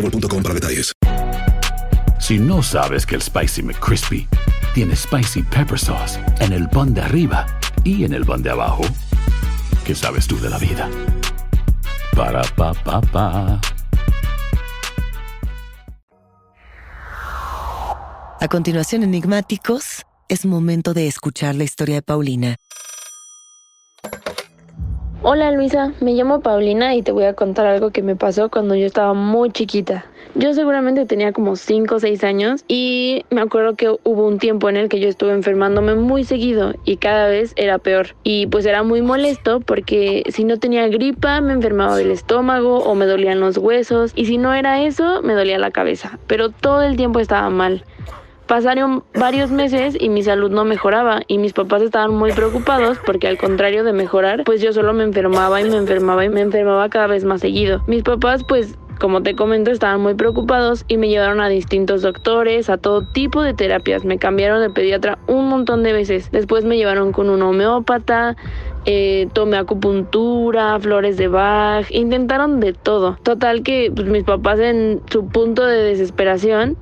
boostmobile.com 0.00 0.42
para 0.42 0.54
detalles. 0.54 0.92
Si 2.20 2.38
no 2.38 2.62
sabes 2.62 3.06
que 3.06 3.14
el 3.14 3.22
Spicy 3.22 3.62
McCrispy 3.62 4.28
tiene 4.74 4.94
Spicy 4.94 5.42
Pepper 5.42 5.78
Sauce 5.78 6.18
en 6.40 6.52
el 6.52 6.68
pan 6.68 6.92
de 6.92 7.00
arriba 7.00 7.46
y 7.84 8.04
en 8.04 8.12
el 8.12 8.24
pan 8.24 8.42
de 8.42 8.50
abajo, 8.50 8.82
¿qué 9.84 9.94
sabes 9.94 10.26
tú 10.26 10.38
de 10.40 10.50
la 10.50 10.58
vida? 10.58 10.90
Para, 12.14 12.42
pa, 12.56 12.74
pa, 12.74 13.00
pa. 13.00 13.60
A 18.40 18.48
continuación, 18.48 19.02
enigmáticos, 19.02 20.04
es 20.28 20.44
momento 20.44 20.94
de 20.94 21.06
escuchar 21.06 21.54
la 21.54 21.64
historia 21.64 21.96
de 21.96 22.02
Paulina. 22.02 22.56
Hola 25.20 25.50
Luisa, 25.50 25.92
me 26.00 26.12
llamo 26.12 26.42
Paulina 26.42 26.94
y 26.94 27.02
te 27.02 27.10
voy 27.10 27.24
a 27.24 27.34
contar 27.34 27.66
algo 27.66 27.90
que 27.90 28.02
me 28.02 28.14
pasó 28.14 28.50
cuando 28.50 28.76
yo 28.76 28.86
estaba 28.86 29.14
muy 29.14 29.50
chiquita. 29.50 30.06
Yo 30.36 30.54
seguramente 30.54 31.06
tenía 31.06 31.32
como 31.32 31.56
5 31.56 31.96
o 31.96 31.98
6 31.98 32.22
años 32.22 32.64
y 32.68 33.24
me 33.28 33.40
acuerdo 33.40 33.74
que 33.74 33.90
hubo 34.04 34.28
un 34.28 34.38
tiempo 34.38 34.68
en 34.68 34.76
el 34.76 34.88
que 34.88 35.00
yo 35.00 35.08
estuve 35.08 35.32
enfermándome 35.32 35.96
muy 35.96 36.22
seguido 36.22 36.72
y 36.84 36.98
cada 36.98 37.26
vez 37.26 37.52
era 37.56 37.78
peor. 37.78 38.14
Y 38.22 38.46
pues 38.46 38.64
era 38.64 38.84
muy 38.84 39.02
molesto 39.02 39.58
porque 39.58 40.22
si 40.28 40.44
no 40.44 40.60
tenía 40.60 40.86
gripa 40.86 41.40
me 41.40 41.52
enfermaba 41.52 41.96
del 41.96 42.12
estómago 42.12 42.78
o 42.78 42.94
me 42.94 43.06
dolían 43.06 43.40
los 43.40 43.58
huesos 43.58 44.12
y 44.14 44.26
si 44.26 44.38
no 44.38 44.54
era 44.54 44.84
eso 44.84 45.20
me 45.22 45.34
dolía 45.34 45.58
la 45.58 45.72
cabeza. 45.72 46.20
Pero 46.28 46.50
todo 46.50 46.82
el 46.82 46.96
tiempo 46.96 47.18
estaba 47.18 47.50
mal. 47.50 47.84
Pasaron 48.48 49.04
varios 49.12 49.50
meses 49.50 49.94
y 50.00 50.08
mi 50.08 50.22
salud 50.22 50.50
no 50.50 50.64
mejoraba 50.64 51.20
y 51.26 51.36
mis 51.36 51.52
papás 51.52 51.82
estaban 51.82 52.14
muy 52.14 52.32
preocupados 52.32 52.96
porque 53.04 53.28
al 53.28 53.36
contrario 53.36 53.84
de 53.84 53.92
mejorar, 53.92 54.44
pues 54.44 54.62
yo 54.62 54.72
solo 54.72 54.94
me 54.94 55.04
enfermaba 55.04 55.60
y 55.60 55.68
me 55.68 55.76
enfermaba 55.76 56.24
y 56.24 56.30
me 56.30 56.40
enfermaba 56.40 56.88
cada 56.88 57.08
vez 57.08 57.24
más 57.24 57.42
seguido. 57.42 57.82
Mis 57.86 58.02
papás 58.02 58.44
pues 58.44 58.78
como 58.98 59.22
te 59.22 59.36
comento, 59.36 59.70
estaban 59.70 60.00
muy 60.00 60.14
preocupados 60.14 60.86
y 60.88 60.96
me 60.96 61.08
llevaron 61.08 61.40
a 61.40 61.48
distintos 61.48 62.00
doctores, 62.00 62.70
a 62.70 62.78
todo 62.78 63.02
tipo 63.02 63.42
de 63.42 63.52
terapias. 63.52 64.06
Me 64.06 64.18
cambiaron 64.18 64.62
de 64.62 64.70
pediatra 64.70 65.18
un 65.26 65.48
montón 65.48 65.82
de 65.82 65.92
veces. 65.92 66.30
Después 66.32 66.64
me 66.64 66.78
llevaron 66.78 67.12
con 67.12 67.28
un 67.28 67.42
homeópata, 67.42 68.34
eh, 68.86 69.28
tomé 69.34 69.58
acupuntura, 69.58 70.80
flores 70.80 71.16
de 71.18 71.28
Bach, 71.28 71.86
intentaron 71.90 72.60
de 72.60 72.72
todo. 72.72 73.18
Total 73.22 73.62
que 73.62 73.92
pues, 73.94 74.08
mis 74.08 74.24
papás 74.24 74.58
en 74.58 75.02
su 75.10 75.28
punto 75.28 75.64
de 75.64 75.82
desesperación 75.82 76.76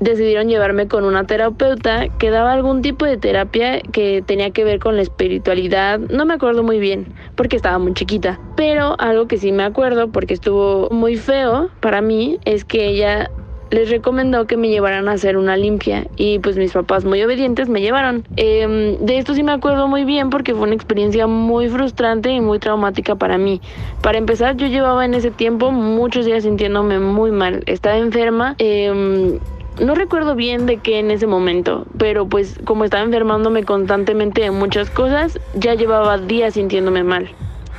decidieron 0.00 0.48
llevarme 0.48 0.88
con 0.88 1.04
una 1.04 1.24
terapeuta 1.24 2.08
que 2.18 2.30
daba 2.30 2.52
algún 2.52 2.82
tipo 2.82 3.04
de 3.04 3.16
terapia 3.16 3.80
que 3.80 4.22
tenía 4.24 4.50
que 4.50 4.64
ver 4.64 4.78
con 4.78 4.96
la 4.96 5.02
espiritualidad. 5.02 5.98
No 5.98 6.24
me 6.24 6.34
acuerdo 6.34 6.62
muy 6.62 6.78
bien 6.78 7.06
porque 7.34 7.56
estaba 7.56 7.78
muy 7.78 7.94
chiquita, 7.94 8.38
pero 8.56 8.96
algo 8.98 9.26
que 9.26 9.38
sí 9.38 9.52
me 9.52 9.64
acuerdo 9.64 10.08
porque 10.08 10.34
estuvo 10.34 10.88
muy 10.90 11.16
feo 11.16 11.70
para 11.80 12.00
mí 12.00 12.38
es 12.44 12.64
que 12.64 12.86
ella 12.88 13.30
les 13.70 13.90
recomendó 13.90 14.46
que 14.46 14.56
me 14.56 14.68
llevaran 14.68 15.08
a 15.08 15.12
hacer 15.12 15.36
una 15.36 15.56
limpia 15.56 16.06
y 16.16 16.38
pues 16.38 16.56
mis 16.56 16.72
papás 16.72 17.04
muy 17.04 17.22
obedientes 17.22 17.68
me 17.68 17.80
llevaron. 17.80 18.24
Eh, 18.36 18.96
de 18.98 19.18
esto 19.18 19.34
sí 19.34 19.42
me 19.42 19.52
acuerdo 19.52 19.88
muy 19.88 20.04
bien 20.04 20.30
porque 20.30 20.54
fue 20.54 20.62
una 20.62 20.74
experiencia 20.74 21.26
muy 21.26 21.68
frustrante 21.68 22.30
y 22.30 22.40
muy 22.40 22.58
traumática 22.58 23.16
para 23.16 23.36
mí. 23.36 23.60
Para 24.02 24.16
empezar 24.16 24.56
yo 24.56 24.66
llevaba 24.68 25.04
en 25.04 25.12
ese 25.12 25.30
tiempo 25.30 25.70
muchos 25.70 26.24
días 26.24 26.44
sintiéndome 26.44 26.98
muy 26.98 27.30
mal. 27.30 27.62
Estaba 27.66 27.98
enferma. 27.98 28.54
Eh, 28.58 29.38
no 29.80 29.94
recuerdo 29.94 30.34
bien 30.34 30.66
de 30.66 30.78
qué 30.78 30.98
en 30.98 31.10
ese 31.10 31.26
momento, 31.26 31.86
pero 31.98 32.26
pues 32.28 32.58
como 32.64 32.84
estaba 32.84 33.04
enfermándome 33.04 33.64
constantemente 33.64 34.42
de 34.42 34.50
muchas 34.50 34.90
cosas, 34.90 35.38
ya 35.54 35.74
llevaba 35.74 36.18
días 36.18 36.54
sintiéndome 36.54 37.04
mal. 37.04 37.30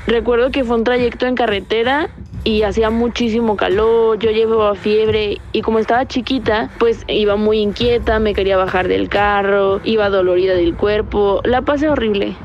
Recuerdo 0.08 0.52
que 0.52 0.64
fue 0.64 0.78
un 0.78 0.84
trayecto 0.84 1.28
en 1.28 1.36
carretera 1.36 2.10
y 2.44 2.64
hacía 2.64 2.90
muchísimo 2.90 3.58
calor, 3.58 4.18
yo 4.18 4.32
llevaba 4.32 4.76
fiebre 4.76 5.40
y 5.52 5.62
como 5.62 5.80
estaba 5.80 6.06
chiquita, 6.06 6.70
pues 6.80 7.04
iba 7.08 7.36
muy 7.36 7.60
inquieta, 7.60 8.20
me 8.20 8.34
quería 8.34 8.58
bajar 8.58 8.88
del 8.88 9.10
carro, 9.10 9.82
iba 9.84 10.10
dolorida 10.10 10.54
del 10.54 10.76
cuerpo, 10.76 11.42
la 11.44 11.62
pasé 11.62 11.90
horrible. 11.90 12.36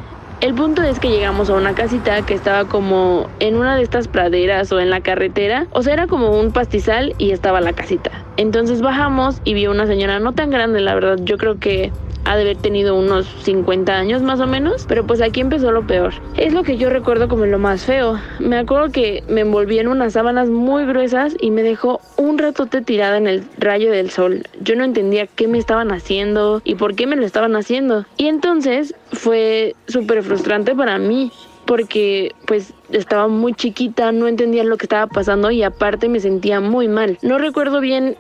El 0.44 0.52
punto 0.54 0.83
es 0.83 1.00
que 1.00 1.09
llegamos 1.09 1.48
a 1.48 1.54
una 1.54 1.74
casita 1.74 2.20
que 2.20 2.35
estaba 2.35 2.66
como 2.66 3.30
en 3.40 3.57
una 3.57 3.76
de 3.76 3.83
estas 3.83 4.09
praderas 4.09 4.70
o 4.72 4.78
en 4.78 4.90
la 4.90 5.00
carretera, 5.00 5.68
o 5.70 5.80
sea, 5.80 5.94
era 5.94 6.07
como 6.07 6.38
un 6.38 6.52
pastizal 6.52 7.14
y 7.16 7.30
estaba 7.30 7.62
la 7.62 7.72
casita. 7.72 8.11
Entonces 8.37 8.83
bajamos 8.83 9.40
y 9.44 9.54
vi 9.54 9.68
una 9.68 9.87
señora 9.87 10.20
no 10.20 10.35
tan 10.35 10.50
grande, 10.50 10.83
la 10.83 10.94
verdad, 10.94 11.16
yo 11.22 11.38
creo 11.38 11.59
que 11.59 11.92
ha 12.25 12.37
de 12.37 12.43
haber 12.43 12.57
tenido 12.57 12.95
unos 12.95 13.27
50 13.43 13.93
años 13.93 14.23
más 14.23 14.41
o 14.41 14.47
menos, 14.47 14.85
pero 14.89 15.07
pues 15.07 15.21
aquí 15.21 15.41
empezó 15.41 15.73
lo 15.73 15.87
peor. 15.87 16.15
Es 16.37 16.53
lo 16.53 16.63
que 16.63 16.77
yo 16.77 16.91
recuerdo 16.91 17.29
como 17.29 17.47
lo 17.47 17.59
más 17.59 17.85
feo. 17.85 18.19
Me 18.39 18.57
acuerdo 18.57 18.91
que 18.91 19.23
me 19.29 19.43
envolví 19.43 19.79
en 19.79 19.89
unas 19.89 20.15
sábanas 20.15 20.49
muy 20.49 20.85
gruesas 20.87 21.37
y 21.41 21.51
me 21.51 21.63
dejó 21.63 22.01
un 22.17 22.39
ratote 22.39 22.81
tirada 22.81 23.17
en 23.17 23.27
el 23.27 23.45
rayo 23.59 23.91
del 23.91 24.11
sol. 24.11 24.45
Yo 24.61 24.77
no 24.77 24.85
entendía 24.85 25.27
qué 25.27 25.49
me 25.49 25.59
estaban 25.59 25.93
haciendo 25.93 26.63
y 26.65 26.75
por 26.75 26.95
qué 26.95 27.07
me 27.07 27.17
lo 27.17 27.25
estaban 27.25 27.57
haciendo. 27.57 28.07
Y 28.17 28.27
entonces 28.27 28.95
fue 29.13 29.75
súper 29.87 30.23
frustrante 30.23 30.75
para 30.75 30.99
mí 30.99 31.31
porque 31.65 32.35
pues 32.47 32.75
estaba 32.91 33.29
muy 33.29 33.55
chiquita, 33.55 34.13
no 34.13 34.29
entendía 34.29 34.65
lo 34.65 34.77
que 34.77 34.85
estaba 34.85 35.07
pasando 35.07 35.51
y 35.51 35.63
aparte 35.63 36.09
me 36.09 36.21
sentía 36.21 36.61
muy 36.61 36.89
mal. 36.89 37.19
No 37.23 37.39
recuerdo 37.39 37.81
bien 37.81 38.17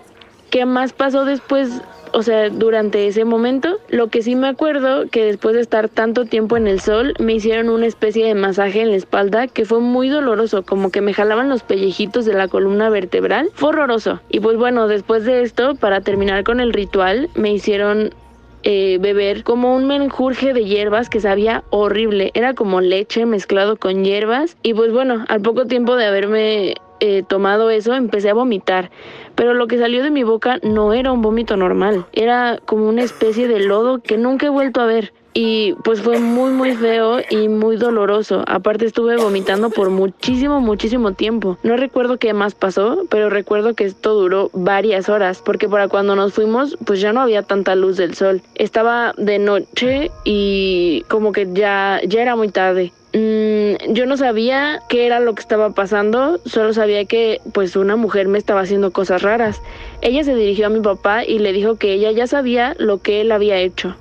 qué 0.54 0.66
más 0.66 0.92
pasó 0.92 1.24
después 1.24 1.82
o 2.12 2.22
sea, 2.22 2.48
durante 2.48 3.08
ese 3.08 3.24
momento. 3.24 3.80
Lo 3.88 4.06
que 4.06 4.22
sí 4.22 4.36
me 4.36 4.46
acuerdo 4.46 5.08
que 5.10 5.24
después 5.24 5.56
de 5.56 5.60
estar 5.60 5.88
tanto 5.88 6.26
tiempo 6.26 6.56
en 6.56 6.68
el 6.68 6.78
sol, 6.78 7.12
me 7.18 7.32
hicieron 7.32 7.68
una 7.70 7.86
especie 7.86 8.24
de 8.24 8.36
masaje 8.36 8.82
en 8.82 8.90
la 8.90 8.96
espalda 8.96 9.48
que 9.48 9.64
fue 9.64 9.80
muy 9.80 10.08
doloroso, 10.08 10.62
como 10.62 10.92
que 10.92 11.00
me 11.00 11.12
jalaban 11.12 11.48
los 11.48 11.64
pellejitos 11.64 12.24
de 12.24 12.34
la 12.34 12.46
columna 12.46 12.88
vertebral. 12.88 13.50
Fue 13.54 13.70
horroroso. 13.70 14.20
Y 14.28 14.38
pues 14.38 14.56
bueno, 14.56 14.86
después 14.86 15.24
de 15.24 15.42
esto, 15.42 15.74
para 15.74 16.02
terminar 16.02 16.44
con 16.44 16.60
el 16.60 16.72
ritual, 16.72 17.30
me 17.34 17.52
hicieron 17.52 18.14
eh, 18.62 18.98
beber 19.00 19.42
como 19.42 19.74
un 19.74 19.88
menjurje 19.88 20.52
de 20.52 20.66
hierbas 20.66 21.10
que 21.10 21.18
sabía 21.18 21.64
horrible. 21.70 22.30
Era 22.34 22.54
como 22.54 22.80
leche 22.80 23.26
mezclado 23.26 23.76
con 23.76 24.04
hierbas. 24.04 24.56
Y 24.62 24.72
pues 24.74 24.92
bueno, 24.92 25.24
al 25.26 25.40
poco 25.40 25.66
tiempo 25.66 25.96
de 25.96 26.06
haberme 26.06 26.74
eh, 27.00 27.22
tomado 27.22 27.68
eso, 27.70 27.92
empecé 27.94 28.30
a 28.30 28.34
vomitar. 28.34 28.90
Pero 29.34 29.54
lo 29.54 29.66
que 29.66 29.78
salió 29.78 30.02
de 30.02 30.10
mi 30.10 30.22
boca 30.22 30.58
no 30.62 30.92
era 30.92 31.12
un 31.12 31.22
vómito 31.22 31.56
normal. 31.56 32.06
Era 32.12 32.58
como 32.64 32.88
una 32.88 33.02
especie 33.02 33.48
de 33.48 33.60
lodo 33.60 34.00
que 34.00 34.16
nunca 34.16 34.46
he 34.46 34.50
vuelto 34.50 34.80
a 34.80 34.86
ver. 34.86 35.12
Y 35.36 35.72
pues 35.82 36.00
fue 36.00 36.20
muy 36.20 36.52
muy 36.52 36.76
feo 36.76 37.18
y 37.28 37.48
muy 37.48 37.76
doloroso. 37.76 38.44
Aparte 38.46 38.86
estuve 38.86 39.16
vomitando 39.16 39.68
por 39.68 39.90
muchísimo, 39.90 40.60
muchísimo 40.60 41.12
tiempo. 41.12 41.58
No 41.64 41.76
recuerdo 41.76 42.18
qué 42.18 42.32
más 42.32 42.54
pasó, 42.54 43.04
pero 43.10 43.30
recuerdo 43.30 43.74
que 43.74 43.84
esto 43.84 44.14
duró 44.14 44.50
varias 44.52 45.08
horas, 45.08 45.42
porque 45.44 45.68
para 45.68 45.88
cuando 45.88 46.14
nos 46.14 46.34
fuimos 46.34 46.78
pues 46.84 47.00
ya 47.00 47.12
no 47.12 47.20
había 47.20 47.42
tanta 47.42 47.74
luz 47.74 47.96
del 47.96 48.14
sol. 48.14 48.42
Estaba 48.54 49.12
de 49.18 49.40
noche 49.40 50.12
y 50.22 51.02
como 51.08 51.32
que 51.32 51.48
ya, 51.52 52.00
ya 52.06 52.22
era 52.22 52.36
muy 52.36 52.48
tarde. 52.48 52.92
Mm, 53.12 53.92
yo 53.92 54.06
no 54.06 54.16
sabía 54.16 54.80
qué 54.88 55.06
era 55.06 55.18
lo 55.18 55.34
que 55.34 55.40
estaba 55.40 55.70
pasando, 55.70 56.40
solo 56.46 56.72
sabía 56.72 57.04
que 57.04 57.40
pues 57.52 57.74
una 57.76 57.96
mujer 57.96 58.28
me 58.28 58.38
estaba 58.38 58.60
haciendo 58.60 58.92
cosas 58.92 59.22
raras. 59.22 59.60
Ella 60.00 60.22
se 60.22 60.34
dirigió 60.34 60.66
a 60.66 60.70
mi 60.70 60.80
papá 60.80 61.24
y 61.24 61.40
le 61.40 61.52
dijo 61.52 61.76
que 61.76 61.92
ella 61.92 62.12
ya 62.12 62.28
sabía 62.28 62.74
lo 62.78 62.98
que 62.98 63.20
él 63.20 63.32
había 63.32 63.58
hecho 63.58 63.96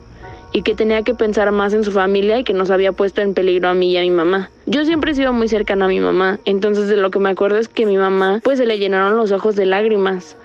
y 0.53 0.61
que 0.61 0.75
tenía 0.75 1.01
que 1.01 1.15
pensar 1.15 1.51
más 1.51 1.73
en 1.73 1.83
su 1.83 1.91
familia 1.91 2.39
y 2.39 2.43
que 2.43 2.53
nos 2.53 2.69
había 2.69 2.91
puesto 2.91 3.21
en 3.21 3.33
peligro 3.33 3.69
a 3.69 3.73
mí 3.73 3.91
y 3.91 3.97
a 3.97 4.01
mi 4.01 4.11
mamá. 4.11 4.49
Yo 4.65 4.85
siempre 4.85 5.11
he 5.11 5.15
sido 5.15 5.33
muy 5.33 5.49
cercana 5.49 5.85
a 5.85 5.89
mi 5.89 5.99
mamá, 5.99 6.39
entonces 6.45 6.87
de 6.87 6.97
lo 6.97 7.11
que 7.11 7.19
me 7.19 7.29
acuerdo 7.29 7.57
es 7.57 7.67
que 7.67 7.85
mi 7.85 7.97
mamá 7.97 8.39
pues 8.43 8.59
se 8.59 8.65
le 8.65 8.77
llenaron 8.77 9.17
los 9.17 9.31
ojos 9.31 9.55
de 9.55 9.65
lágrimas. 9.65 10.37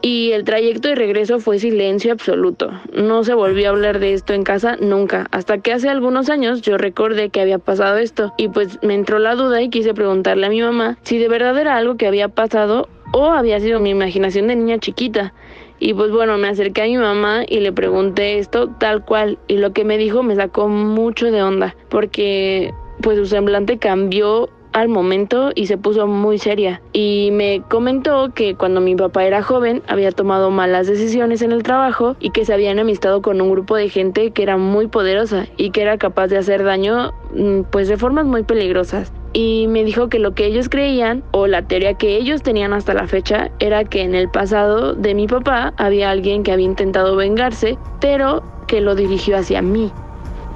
Y 0.00 0.30
el 0.30 0.44
trayecto 0.44 0.86
de 0.86 0.94
regreso 0.94 1.40
fue 1.40 1.58
silencio 1.58 2.12
absoluto. 2.12 2.70
No 2.94 3.24
se 3.24 3.34
volvió 3.34 3.66
a 3.66 3.70
hablar 3.70 3.98
de 3.98 4.12
esto 4.12 4.32
en 4.32 4.44
casa 4.44 4.76
nunca, 4.80 5.26
hasta 5.32 5.58
que 5.58 5.72
hace 5.72 5.88
algunos 5.88 6.30
años 6.30 6.62
yo 6.62 6.78
recordé 6.78 7.30
que 7.30 7.40
había 7.40 7.58
pasado 7.58 7.98
esto 7.98 8.32
y 8.36 8.48
pues 8.48 8.78
me 8.82 8.94
entró 8.94 9.18
la 9.18 9.34
duda 9.34 9.60
y 9.60 9.70
quise 9.70 9.94
preguntarle 9.94 10.46
a 10.46 10.50
mi 10.50 10.62
mamá 10.62 10.98
si 11.02 11.18
de 11.18 11.26
verdad 11.26 11.58
era 11.58 11.76
algo 11.76 11.96
que 11.96 12.06
había 12.06 12.28
pasado 12.28 12.88
o 13.12 13.26
había 13.30 13.58
sido 13.58 13.80
mi 13.80 13.90
imaginación 13.90 14.46
de 14.46 14.56
niña 14.56 14.78
chiquita. 14.78 15.32
Y 15.78 15.94
pues 15.94 16.10
bueno, 16.10 16.38
me 16.38 16.48
acerqué 16.48 16.82
a 16.82 16.86
mi 16.86 16.98
mamá 16.98 17.42
y 17.48 17.60
le 17.60 17.72
pregunté 17.72 18.38
esto 18.38 18.68
tal 18.78 19.04
cual. 19.04 19.38
Y 19.48 19.58
lo 19.58 19.72
que 19.72 19.84
me 19.84 19.98
dijo 19.98 20.22
me 20.22 20.36
sacó 20.36 20.68
mucho 20.68 21.30
de 21.30 21.42
onda 21.42 21.76
porque 21.88 22.72
pues 23.00 23.16
su 23.18 23.26
semblante 23.26 23.78
cambió 23.78 24.48
al 24.72 24.88
momento 24.88 25.50
y 25.54 25.66
se 25.66 25.78
puso 25.78 26.06
muy 26.06 26.38
seria. 26.38 26.80
Y 26.92 27.30
me 27.32 27.62
comentó 27.68 28.32
que 28.34 28.54
cuando 28.54 28.80
mi 28.80 28.94
papá 28.94 29.24
era 29.24 29.42
joven 29.42 29.82
había 29.88 30.12
tomado 30.12 30.50
malas 30.50 30.86
decisiones 30.86 31.42
en 31.42 31.52
el 31.52 31.62
trabajo 31.62 32.16
y 32.20 32.30
que 32.30 32.44
se 32.44 32.54
había 32.54 32.70
enemistado 32.70 33.22
con 33.22 33.40
un 33.40 33.50
grupo 33.50 33.76
de 33.76 33.88
gente 33.88 34.30
que 34.30 34.42
era 34.42 34.56
muy 34.56 34.86
poderosa 34.86 35.46
y 35.56 35.70
que 35.70 35.82
era 35.82 35.98
capaz 35.98 36.28
de 36.28 36.38
hacer 36.38 36.64
daño 36.64 37.12
mm, 37.34 37.62
pues 37.70 37.88
de 37.88 37.96
formas 37.96 38.26
muy 38.26 38.42
peligrosas 38.42 39.12
y 39.32 39.66
me 39.68 39.84
dijo 39.84 40.08
que 40.08 40.18
lo 40.18 40.34
que 40.34 40.46
ellos 40.46 40.68
creían 40.68 41.22
o 41.32 41.46
la 41.46 41.62
teoría 41.62 41.94
que 41.94 42.16
ellos 42.16 42.42
tenían 42.42 42.72
hasta 42.72 42.94
la 42.94 43.06
fecha 43.06 43.50
era 43.58 43.84
que 43.84 44.02
en 44.02 44.14
el 44.14 44.30
pasado 44.30 44.94
de 44.94 45.14
mi 45.14 45.26
papá 45.26 45.74
había 45.76 46.10
alguien 46.10 46.42
que 46.42 46.52
había 46.52 46.66
intentado 46.66 47.16
vengarse, 47.16 47.78
pero 48.00 48.42
que 48.66 48.80
lo 48.80 48.94
dirigió 48.94 49.36
hacia 49.36 49.62
mí. 49.62 49.92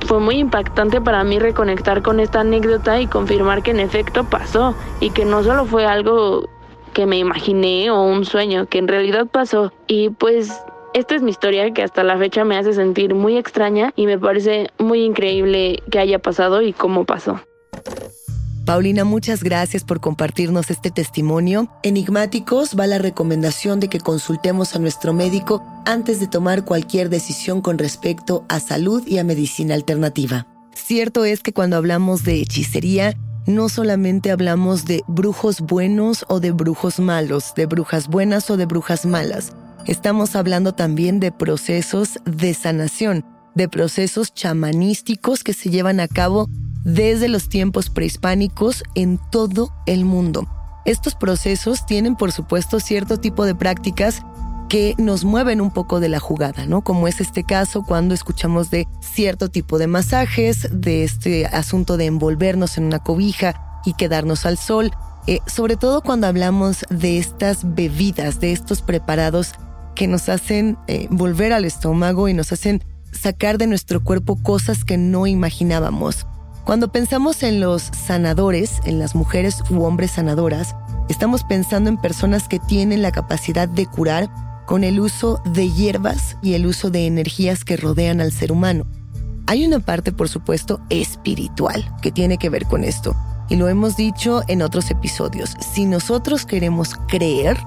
Fue 0.06 0.18
muy 0.20 0.36
impactante 0.36 1.00
para 1.00 1.22
mí 1.24 1.38
reconectar 1.38 2.02
con 2.02 2.18
esta 2.18 2.40
anécdota 2.40 3.00
y 3.00 3.06
confirmar 3.06 3.62
que 3.62 3.70
en 3.70 3.80
efecto 3.80 4.24
pasó 4.24 4.74
y 5.00 5.10
que 5.10 5.24
no 5.24 5.42
solo 5.42 5.64
fue 5.64 5.86
algo 5.86 6.48
que 6.92 7.06
me 7.06 7.18
imaginé 7.18 7.90
o 7.90 8.02
un 8.02 8.24
sueño, 8.24 8.66
que 8.66 8.78
en 8.78 8.88
realidad 8.88 9.26
pasó. 9.26 9.72
Y 9.86 10.10
pues 10.10 10.52
esta 10.92 11.14
es 11.14 11.22
mi 11.22 11.30
historia 11.30 11.72
que 11.72 11.82
hasta 11.82 12.02
la 12.04 12.18
fecha 12.18 12.44
me 12.44 12.56
hace 12.56 12.72
sentir 12.72 13.14
muy 13.14 13.36
extraña 13.38 13.92
y 13.96 14.06
me 14.06 14.18
parece 14.18 14.70
muy 14.78 15.04
increíble 15.04 15.82
que 15.90 15.98
haya 15.98 16.18
pasado 16.18 16.60
y 16.62 16.72
cómo 16.72 17.04
pasó. 17.04 17.40
Paulina, 18.64 19.04
muchas 19.04 19.42
gracias 19.42 19.82
por 19.82 20.00
compartirnos 20.00 20.70
este 20.70 20.92
testimonio. 20.92 21.68
Enigmáticos 21.82 22.76
va 22.78 22.86
la 22.86 22.98
recomendación 22.98 23.80
de 23.80 23.88
que 23.88 23.98
consultemos 23.98 24.76
a 24.76 24.78
nuestro 24.78 25.12
médico 25.12 25.64
antes 25.84 26.20
de 26.20 26.28
tomar 26.28 26.64
cualquier 26.64 27.08
decisión 27.08 27.60
con 27.60 27.76
respecto 27.76 28.44
a 28.48 28.60
salud 28.60 29.02
y 29.04 29.18
a 29.18 29.24
medicina 29.24 29.74
alternativa. 29.74 30.46
Cierto 30.74 31.24
es 31.24 31.42
que 31.42 31.52
cuando 31.52 31.76
hablamos 31.76 32.22
de 32.22 32.40
hechicería, 32.40 33.18
no 33.46 33.68
solamente 33.68 34.30
hablamos 34.30 34.84
de 34.84 35.02
brujos 35.08 35.60
buenos 35.60 36.24
o 36.28 36.38
de 36.38 36.52
brujos 36.52 37.00
malos, 37.00 37.54
de 37.56 37.66
brujas 37.66 38.06
buenas 38.06 38.48
o 38.48 38.56
de 38.56 38.66
brujas 38.66 39.04
malas. 39.04 39.52
Estamos 39.86 40.36
hablando 40.36 40.72
también 40.72 41.18
de 41.18 41.32
procesos 41.32 42.20
de 42.24 42.54
sanación, 42.54 43.24
de 43.56 43.68
procesos 43.68 44.32
chamanísticos 44.32 45.42
que 45.42 45.52
se 45.52 45.70
llevan 45.70 45.98
a 45.98 46.06
cabo 46.06 46.48
desde 46.84 47.28
los 47.28 47.48
tiempos 47.48 47.90
prehispánicos 47.90 48.84
en 48.94 49.18
todo 49.30 49.72
el 49.86 50.04
mundo. 50.04 50.48
Estos 50.84 51.14
procesos 51.14 51.86
tienen, 51.86 52.16
por 52.16 52.32
supuesto, 52.32 52.80
cierto 52.80 53.18
tipo 53.18 53.44
de 53.44 53.54
prácticas 53.54 54.22
que 54.68 54.94
nos 54.98 55.24
mueven 55.24 55.60
un 55.60 55.70
poco 55.70 56.00
de 56.00 56.08
la 56.08 56.18
jugada, 56.18 56.64
¿no? 56.66 56.82
Como 56.82 57.06
es 57.06 57.20
este 57.20 57.44
caso 57.44 57.82
cuando 57.82 58.14
escuchamos 58.14 58.70
de 58.70 58.88
cierto 59.00 59.48
tipo 59.48 59.78
de 59.78 59.86
masajes, 59.86 60.68
de 60.72 61.04
este 61.04 61.46
asunto 61.46 61.96
de 61.96 62.06
envolvernos 62.06 62.78
en 62.78 62.84
una 62.84 62.98
cobija 62.98 63.82
y 63.84 63.92
quedarnos 63.92 64.46
al 64.46 64.56
sol, 64.56 64.90
eh, 65.26 65.40
sobre 65.46 65.76
todo 65.76 66.00
cuando 66.00 66.26
hablamos 66.26 66.86
de 66.88 67.18
estas 67.18 67.74
bebidas, 67.74 68.40
de 68.40 68.52
estos 68.52 68.82
preparados 68.82 69.52
que 69.94 70.08
nos 70.08 70.28
hacen 70.28 70.78
eh, 70.88 71.06
volver 71.10 71.52
al 71.52 71.64
estómago 71.64 72.28
y 72.28 72.34
nos 72.34 72.50
hacen 72.50 72.82
sacar 73.12 73.58
de 73.58 73.66
nuestro 73.66 74.02
cuerpo 74.02 74.42
cosas 74.42 74.84
que 74.84 74.96
no 74.96 75.26
imaginábamos. 75.26 76.26
Cuando 76.64 76.92
pensamos 76.92 77.42
en 77.42 77.60
los 77.60 77.82
sanadores, 77.82 78.80
en 78.84 79.00
las 79.00 79.16
mujeres 79.16 79.62
u 79.68 79.82
hombres 79.82 80.12
sanadoras, 80.12 80.76
estamos 81.08 81.42
pensando 81.42 81.90
en 81.90 81.96
personas 81.96 82.46
que 82.46 82.60
tienen 82.60 83.02
la 83.02 83.10
capacidad 83.10 83.68
de 83.68 83.86
curar 83.86 84.30
con 84.64 84.84
el 84.84 85.00
uso 85.00 85.42
de 85.44 85.72
hierbas 85.72 86.36
y 86.40 86.54
el 86.54 86.66
uso 86.66 86.88
de 86.88 87.06
energías 87.06 87.64
que 87.64 87.76
rodean 87.76 88.20
al 88.20 88.30
ser 88.30 88.52
humano. 88.52 88.86
Hay 89.48 89.66
una 89.66 89.80
parte, 89.80 90.12
por 90.12 90.28
supuesto, 90.28 90.80
espiritual 90.88 91.84
que 92.00 92.12
tiene 92.12 92.38
que 92.38 92.48
ver 92.48 92.66
con 92.66 92.84
esto. 92.84 93.16
Y 93.48 93.56
lo 93.56 93.68
hemos 93.68 93.96
dicho 93.96 94.42
en 94.46 94.62
otros 94.62 94.90
episodios. 94.92 95.56
Si 95.74 95.84
nosotros 95.84 96.46
queremos 96.46 96.94
creer, 97.08 97.58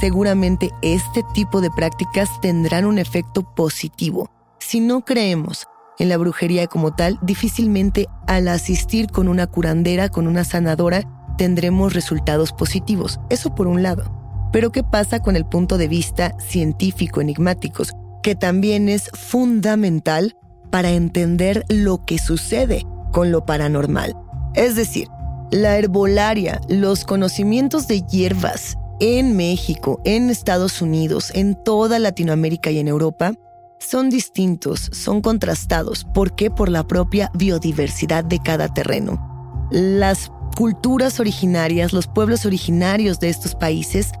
seguramente 0.00 0.70
este 0.80 1.22
tipo 1.34 1.60
de 1.60 1.70
prácticas 1.70 2.30
tendrán 2.40 2.86
un 2.86 2.98
efecto 2.98 3.42
positivo. 3.54 4.30
Si 4.58 4.80
no 4.80 5.04
creemos, 5.04 5.66
en 5.98 6.08
la 6.08 6.16
brujería 6.16 6.66
como 6.66 6.94
tal, 6.94 7.18
difícilmente 7.22 8.06
al 8.26 8.48
asistir 8.48 9.08
con 9.08 9.28
una 9.28 9.46
curandera, 9.46 10.08
con 10.08 10.26
una 10.26 10.44
sanadora, 10.44 11.02
tendremos 11.38 11.94
resultados 11.94 12.52
positivos. 12.52 13.20
Eso 13.30 13.54
por 13.54 13.66
un 13.66 13.82
lado. 13.82 14.04
Pero 14.52 14.70
¿qué 14.70 14.82
pasa 14.82 15.20
con 15.20 15.36
el 15.36 15.46
punto 15.46 15.78
de 15.78 15.88
vista 15.88 16.36
científico 16.38 17.20
enigmáticos? 17.20 17.92
Que 18.22 18.34
también 18.34 18.88
es 18.88 19.10
fundamental 19.14 20.36
para 20.70 20.90
entender 20.90 21.64
lo 21.68 22.04
que 22.04 22.18
sucede 22.18 22.84
con 23.12 23.32
lo 23.32 23.44
paranormal. 23.44 24.14
Es 24.54 24.74
decir, 24.74 25.08
la 25.50 25.76
herbolaria, 25.76 26.60
los 26.68 27.04
conocimientos 27.04 27.86
de 27.86 28.02
hierbas 28.02 28.76
en 29.00 29.36
México, 29.36 30.00
en 30.04 30.30
Estados 30.30 30.80
Unidos, 30.80 31.30
en 31.34 31.54
toda 31.62 31.98
Latinoamérica 31.98 32.70
y 32.70 32.78
en 32.78 32.88
Europa, 32.88 33.34
son 33.82 34.10
distintos, 34.10 34.90
son 34.92 35.20
contrastados. 35.20 36.04
¿Por 36.14 36.34
qué? 36.34 36.50
Por 36.50 36.68
la 36.68 36.86
propia 36.86 37.30
biodiversidad 37.34 38.24
de 38.24 38.38
cada 38.38 38.68
terreno. 38.72 39.68
Las 39.70 40.30
culturas 40.56 41.20
originarias, 41.20 41.92
los 41.92 42.06
pueblos 42.06 42.46
originarios 42.46 43.20
de 43.20 43.28
estos 43.28 43.54
países, 43.54 44.12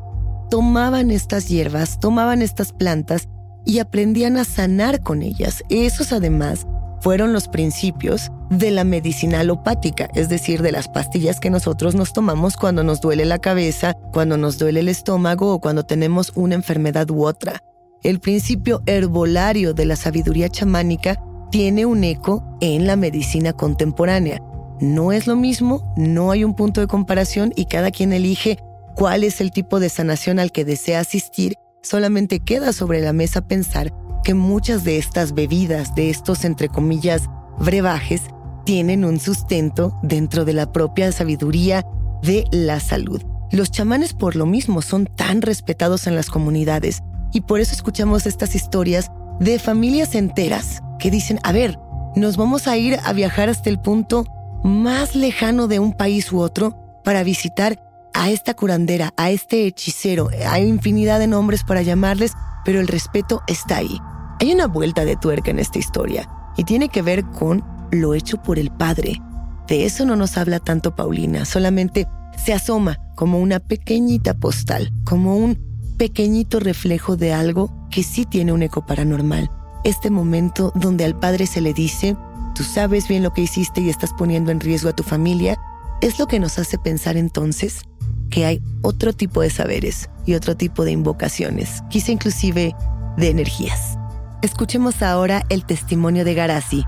tomaban 0.50 1.10
estas 1.10 1.48
hierbas, 1.48 2.00
tomaban 2.00 2.42
estas 2.42 2.72
plantas 2.72 3.28
y 3.64 3.78
aprendían 3.78 4.36
a 4.36 4.44
sanar 4.44 5.00
con 5.02 5.22
ellas. 5.22 5.62
Esos 5.68 6.12
además 6.12 6.66
fueron 7.00 7.32
los 7.32 7.48
principios 7.48 8.30
de 8.50 8.70
la 8.70 8.84
medicina 8.84 9.40
alopática, 9.40 10.08
es 10.14 10.28
decir, 10.28 10.62
de 10.62 10.72
las 10.72 10.88
pastillas 10.88 11.40
que 11.40 11.50
nosotros 11.50 11.94
nos 11.94 12.12
tomamos 12.12 12.56
cuando 12.56 12.84
nos 12.84 13.00
duele 13.00 13.24
la 13.24 13.38
cabeza, 13.38 13.94
cuando 14.12 14.36
nos 14.36 14.58
duele 14.58 14.80
el 14.80 14.88
estómago 14.88 15.52
o 15.52 15.60
cuando 15.60 15.84
tenemos 15.84 16.32
una 16.34 16.54
enfermedad 16.54 17.10
u 17.10 17.24
otra 17.24 17.62
el 18.02 18.18
principio 18.18 18.82
herbolario 18.86 19.74
de 19.74 19.84
la 19.84 19.96
sabiduría 19.96 20.48
chamánica 20.48 21.22
tiene 21.50 21.86
un 21.86 22.02
eco 22.02 22.42
en 22.60 22.86
la 22.86 22.96
medicina 22.96 23.52
contemporánea. 23.52 24.42
No 24.80 25.12
es 25.12 25.26
lo 25.26 25.36
mismo, 25.36 25.94
no 25.96 26.32
hay 26.32 26.42
un 26.42 26.56
punto 26.56 26.80
de 26.80 26.88
comparación 26.88 27.52
y 27.54 27.66
cada 27.66 27.90
quien 27.90 28.12
elige 28.12 28.58
cuál 28.96 29.22
es 29.22 29.40
el 29.40 29.52
tipo 29.52 29.78
de 29.78 29.88
sanación 29.88 30.40
al 30.40 30.50
que 30.50 30.64
desea 30.64 31.00
asistir. 31.00 31.54
Solamente 31.82 32.40
queda 32.40 32.72
sobre 32.72 33.00
la 33.00 33.12
mesa 33.12 33.46
pensar 33.46 33.92
que 34.24 34.34
muchas 34.34 34.82
de 34.82 34.98
estas 34.98 35.34
bebidas, 35.34 35.94
de 35.94 36.10
estos 36.10 36.44
entre 36.44 36.68
comillas 36.68 37.28
brebajes, 37.58 38.22
tienen 38.64 39.04
un 39.04 39.20
sustento 39.20 39.98
dentro 40.02 40.44
de 40.44 40.54
la 40.54 40.72
propia 40.72 41.12
sabiduría 41.12 41.84
de 42.22 42.44
la 42.50 42.80
salud. 42.80 43.22
Los 43.50 43.70
chamanes 43.70 44.14
por 44.14 44.34
lo 44.34 44.46
mismo 44.46 44.82
son 44.82 45.06
tan 45.06 45.42
respetados 45.42 46.06
en 46.06 46.16
las 46.16 46.30
comunidades 46.30 47.02
y 47.32 47.42
por 47.42 47.60
eso 47.60 47.74
escuchamos 47.74 48.26
estas 48.26 48.54
historias 48.54 49.10
de 49.40 49.58
familias 49.58 50.14
enteras 50.14 50.82
que 50.98 51.10
dicen, 51.10 51.40
a 51.42 51.52
ver, 51.52 51.78
nos 52.14 52.36
vamos 52.36 52.68
a 52.68 52.76
ir 52.76 52.98
a 53.04 53.12
viajar 53.12 53.48
hasta 53.48 53.70
el 53.70 53.80
punto 53.80 54.24
más 54.62 55.16
lejano 55.16 55.66
de 55.66 55.78
un 55.78 55.92
país 55.92 56.30
u 56.32 56.40
otro 56.40 56.76
para 57.04 57.22
visitar 57.22 57.82
a 58.14 58.30
esta 58.30 58.54
curandera, 58.54 59.12
a 59.16 59.30
este 59.30 59.66
hechicero. 59.66 60.28
Hay 60.46 60.66
infinidad 60.66 61.18
de 61.18 61.26
nombres 61.26 61.64
para 61.64 61.82
llamarles, 61.82 62.32
pero 62.64 62.80
el 62.80 62.88
respeto 62.88 63.42
está 63.46 63.78
ahí. 63.78 63.98
Hay 64.40 64.52
una 64.52 64.66
vuelta 64.66 65.04
de 65.04 65.16
tuerca 65.16 65.50
en 65.50 65.58
esta 65.58 65.78
historia 65.78 66.28
y 66.56 66.64
tiene 66.64 66.88
que 66.88 67.02
ver 67.02 67.24
con 67.24 67.64
lo 67.90 68.14
hecho 68.14 68.42
por 68.42 68.58
el 68.58 68.70
padre. 68.70 69.20
De 69.66 69.84
eso 69.86 70.04
no 70.04 70.16
nos 70.16 70.36
habla 70.36 70.60
tanto 70.60 70.94
Paulina, 70.94 71.44
solamente 71.44 72.06
se 72.36 72.52
asoma 72.52 72.98
como 73.14 73.38
una 73.38 73.60
pequeñita 73.60 74.34
postal, 74.34 74.92
como 75.04 75.36
un 75.36 75.71
pequeñito 75.96 76.60
reflejo 76.60 77.16
de 77.16 77.32
algo 77.32 77.70
que 77.90 78.02
sí 78.02 78.24
tiene 78.24 78.52
un 78.52 78.62
eco 78.62 78.84
paranormal. 78.86 79.50
Este 79.84 80.10
momento 80.10 80.72
donde 80.74 81.04
al 81.04 81.18
padre 81.18 81.46
se 81.46 81.60
le 81.60 81.74
dice 81.74 82.16
tú 82.54 82.64
sabes 82.64 83.08
bien 83.08 83.22
lo 83.22 83.32
que 83.32 83.42
hiciste 83.42 83.80
y 83.80 83.88
estás 83.88 84.12
poniendo 84.12 84.50
en 84.50 84.60
riesgo 84.60 84.90
a 84.90 84.96
tu 84.96 85.02
familia, 85.02 85.58
es 86.00 86.18
lo 86.18 86.26
que 86.26 86.40
nos 86.40 86.58
hace 86.58 86.78
pensar 86.78 87.16
entonces 87.16 87.82
que 88.30 88.46
hay 88.46 88.62
otro 88.82 89.12
tipo 89.12 89.42
de 89.42 89.50
saberes 89.50 90.08
y 90.26 90.34
otro 90.34 90.56
tipo 90.56 90.84
de 90.84 90.92
invocaciones, 90.92 91.82
quizá 91.90 92.12
inclusive 92.12 92.74
de 93.16 93.28
energías. 93.30 93.98
Escuchemos 94.42 95.02
ahora 95.02 95.44
el 95.48 95.64
testimonio 95.64 96.24
de 96.24 96.34
Garasi, 96.34 96.84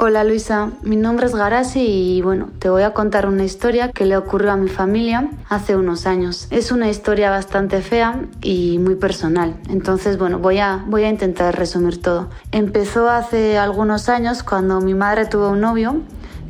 Hola 0.00 0.22
Luisa, 0.22 0.70
mi 0.82 0.94
nombre 0.94 1.26
es 1.26 1.34
Garasi 1.34 1.80
y 1.80 2.22
bueno, 2.22 2.50
te 2.60 2.70
voy 2.70 2.82
a 2.82 2.94
contar 2.94 3.26
una 3.26 3.42
historia 3.42 3.90
que 3.90 4.04
le 4.04 4.16
ocurrió 4.16 4.52
a 4.52 4.56
mi 4.56 4.68
familia 4.68 5.28
hace 5.48 5.74
unos 5.74 6.06
años. 6.06 6.46
Es 6.50 6.70
una 6.70 6.88
historia 6.88 7.30
bastante 7.30 7.82
fea 7.82 8.20
y 8.40 8.78
muy 8.78 8.94
personal, 8.94 9.56
entonces 9.68 10.16
bueno, 10.16 10.38
voy 10.38 10.58
a, 10.60 10.84
voy 10.86 11.02
a 11.02 11.08
intentar 11.08 11.58
resumir 11.58 12.00
todo. 12.00 12.28
Empezó 12.52 13.08
hace 13.10 13.58
algunos 13.58 14.08
años 14.08 14.44
cuando 14.44 14.80
mi 14.80 14.94
madre 14.94 15.26
tuvo 15.26 15.48
un 15.48 15.62
novio 15.62 15.96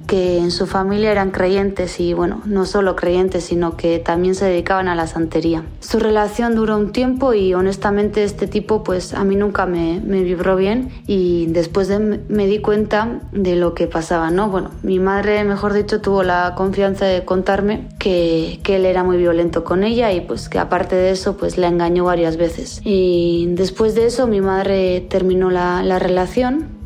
que 0.09 0.38
en 0.38 0.51
su 0.51 0.66
familia 0.66 1.12
eran 1.12 1.31
creyentes 1.31 2.01
y 2.01 2.14
bueno, 2.14 2.40
no 2.47 2.64
solo 2.64 2.97
creyentes, 2.97 3.44
sino 3.44 3.77
que 3.77 3.99
también 3.99 4.35
se 4.35 4.47
dedicaban 4.47 4.88
a 4.88 4.94
la 4.94 5.07
santería. 5.07 5.62
Su 5.81 5.99
relación 5.99 6.55
duró 6.55 6.79
un 6.79 6.92
tiempo 6.92 7.35
y 7.35 7.53
honestamente 7.53 8.25
este 8.25 8.47
tipo 8.47 8.83
pues 8.83 9.12
a 9.12 9.23
mí 9.23 9.37
nunca 9.37 9.66
me, 9.66 10.01
me 10.01 10.23
vibró 10.23 10.57
bien 10.57 10.90
y 11.07 11.47
después 11.49 11.88
de, 11.88 11.99
me 11.99 12.47
di 12.47 12.59
cuenta 12.61 13.21
de 13.33 13.55
lo 13.55 13.75
que 13.75 13.87
pasaba, 13.87 14.31
¿no? 14.31 14.49
Bueno, 14.49 14.71
mi 14.83 14.99
madre, 14.99 15.44
mejor 15.44 15.75
dicho, 15.75 16.01
tuvo 16.01 16.23
la 16.23 16.55
confianza 16.57 17.05
de 17.05 17.27
contarme 17.27 17.88
que, 17.99 18.61
que 18.62 18.77
él 18.77 18.87
era 18.87 19.05
muy 19.05 19.18
violento 19.18 19.62
con 19.62 19.85
ella 19.85 20.11
y 20.11 20.23
pues 20.23 20.49
que 20.49 20.59
aparte 20.59 20.97
de 20.97 21.11
eso 21.11 21.37
pues 21.37 21.59
la 21.59 21.68
engañó 21.68 22.05
varias 22.05 22.38
veces. 22.38 22.81
Y 22.83 23.49
después 23.51 23.94
de 23.94 24.07
eso 24.07 24.27
mi 24.27 24.40
madre 24.40 25.03
terminó 25.03 25.51
la, 25.51 25.83
la 25.83 25.99
relación 25.99 26.77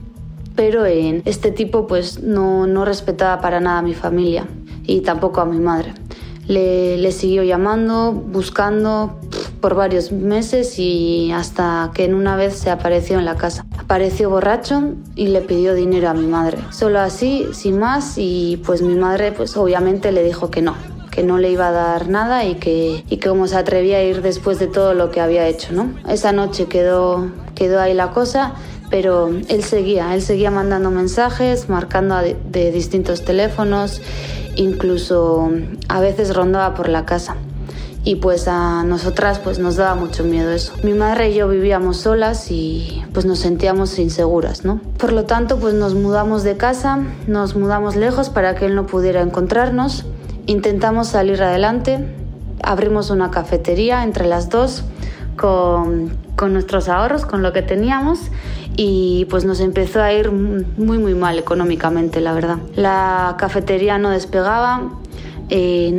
pero 0.55 0.87
en 0.87 1.23
este 1.25 1.51
tipo 1.51 1.87
pues 1.87 2.23
no, 2.23 2.67
no 2.67 2.85
respetaba 2.85 3.41
para 3.41 3.61
nada 3.61 3.79
a 3.79 3.83
mi 3.83 3.95
familia 3.95 4.47
y 4.85 5.01
tampoco 5.01 5.41
a 5.41 5.45
mi 5.45 5.59
madre. 5.59 5.95
Le, 6.47 6.99
le 6.99 7.13
siguió 7.13 7.45
llamando, 7.45 8.13
buscando 8.13 9.19
por 9.63 9.75
varios 9.77 10.11
meses 10.13 10.79
y 10.79 11.31
hasta 11.33 11.93
que 11.95 12.05
en 12.05 12.15
una 12.15 12.37
vez 12.37 12.59
se 12.59 12.69
apareció 12.69 13.19
en 13.19 13.25
la 13.25 13.37
casa. 13.37 13.65
Apareció 13.79 14.29
borracho 14.29 14.83
y 15.15 15.29
le 15.29 15.41
pidió 15.41 15.75
dinero 15.75 16.11
a 16.11 16.15
mi 16.15 16.27
madre. 16.27 16.59
Solo 16.71 16.99
así, 16.99 17.47
sin 17.53 17.79
más, 17.79 18.15
y 18.19 18.61
pues 18.67 18.83
mi 18.83 18.97
madre 18.97 19.33
pues 19.33 19.57
obviamente 19.57 20.11
le 20.11 20.25
dijo 20.25 20.51
que 20.51 20.63
no, 20.63 20.75
que 21.13 21.23
no 21.23 21.39
le 21.39 21.51
iba 21.51 21.69
a 21.69 21.73
dar 21.73 22.09
nada 22.09 22.45
y 22.45 22.57
que, 22.57 23.05
y 23.09 23.17
que 23.19 23.29
como 23.29 23.47
se 23.47 23.57
atrevía 23.57 23.99
a 23.99 24.03
ir 24.03 24.21
después 24.21 24.59
de 24.59 24.67
todo 24.67 24.95
lo 24.95 25.11
que 25.11 25.21
había 25.21 25.47
hecho, 25.47 25.73
¿no? 25.73 25.95
Esa 26.09 26.33
noche 26.33 26.67
quedó, 26.67 27.31
quedó 27.55 27.81
ahí 27.81 27.95
la 27.95 28.11
cosa 28.11 28.55
pero 28.93 29.31
él 29.49 29.65
seguía, 29.65 30.15
él 30.15 30.21
seguía 30.21 30.51
mandando 30.51 30.91
mensajes, 30.91 31.71
marcando 31.71 32.17
de, 32.19 32.71
distintos 32.71 33.25
teléfonos, 33.25 34.03
incluso 34.55 35.51
a 35.89 36.01
veces 36.01 36.37
rondaba 36.37 36.75
por 36.75 36.91
la 36.91 37.07
casa. 37.07 37.37
Y 38.05 38.17
pues 38.17 38.49
a 38.49 38.85
nosotras 38.85 39.39
pues 39.39 39.59
nos 39.59 39.77
daba 39.77 39.95
mucho 39.95 40.25
miedo 40.25 40.53
eso. 40.53 40.75
Mi 40.83 40.93
madre 40.93 41.31
y 41.31 41.37
yo 41.37 41.49
vivíamos 41.49 41.97
solas 41.97 42.51
y 42.51 43.03
pues 43.15 43.25
nos 43.25 43.39
sentíamos 43.39 43.99
inseguras, 43.99 44.67
¿no? 44.67 44.79
Por 44.99 45.15
lo 45.15 45.25
tanto 45.25 45.59
pues 45.59 45.73
nos 45.73 45.95
mudamos 45.95 46.43
de 46.43 46.59
casa, 46.59 46.99
nos 47.27 47.57
mudamos 47.57 47.97
lejos 47.97 48.29
para 48.29 48.57
que 48.57 48.67
él 48.67 48.75
no 48.75 48.87
pudiera 48.87 49.23
encontrarnos. 49.23 50.05
Intentamos 50.45 51.09
salir 51.09 51.43
adelante, 51.43 52.15
abrimos 52.63 53.09
una 53.09 53.31
cafetería 53.31 54.03
entre 54.05 54.27
las 54.27 54.51
dos 54.51 54.85
con, 55.39 56.15
con 56.37 56.53
nuestros 56.53 56.91
ahorros, 56.91 57.25
con 57.25 57.43
lo 57.43 57.55
que 57.55 57.63
teníamos 57.63 58.31
y 58.77 59.27
pues 59.31 59.45
nos 59.45 59.61
empezó 59.61 60.03
a 60.03 60.13
ir 60.13 60.31
muy 60.31 60.99
muy 60.99 61.15
mal 61.15 61.39
económicamente, 61.39 62.21
la 62.21 62.33
verdad. 62.33 62.59
La 62.75 63.37
cafetería 63.39 63.99
no 63.99 64.11
despegaba, 64.11 64.91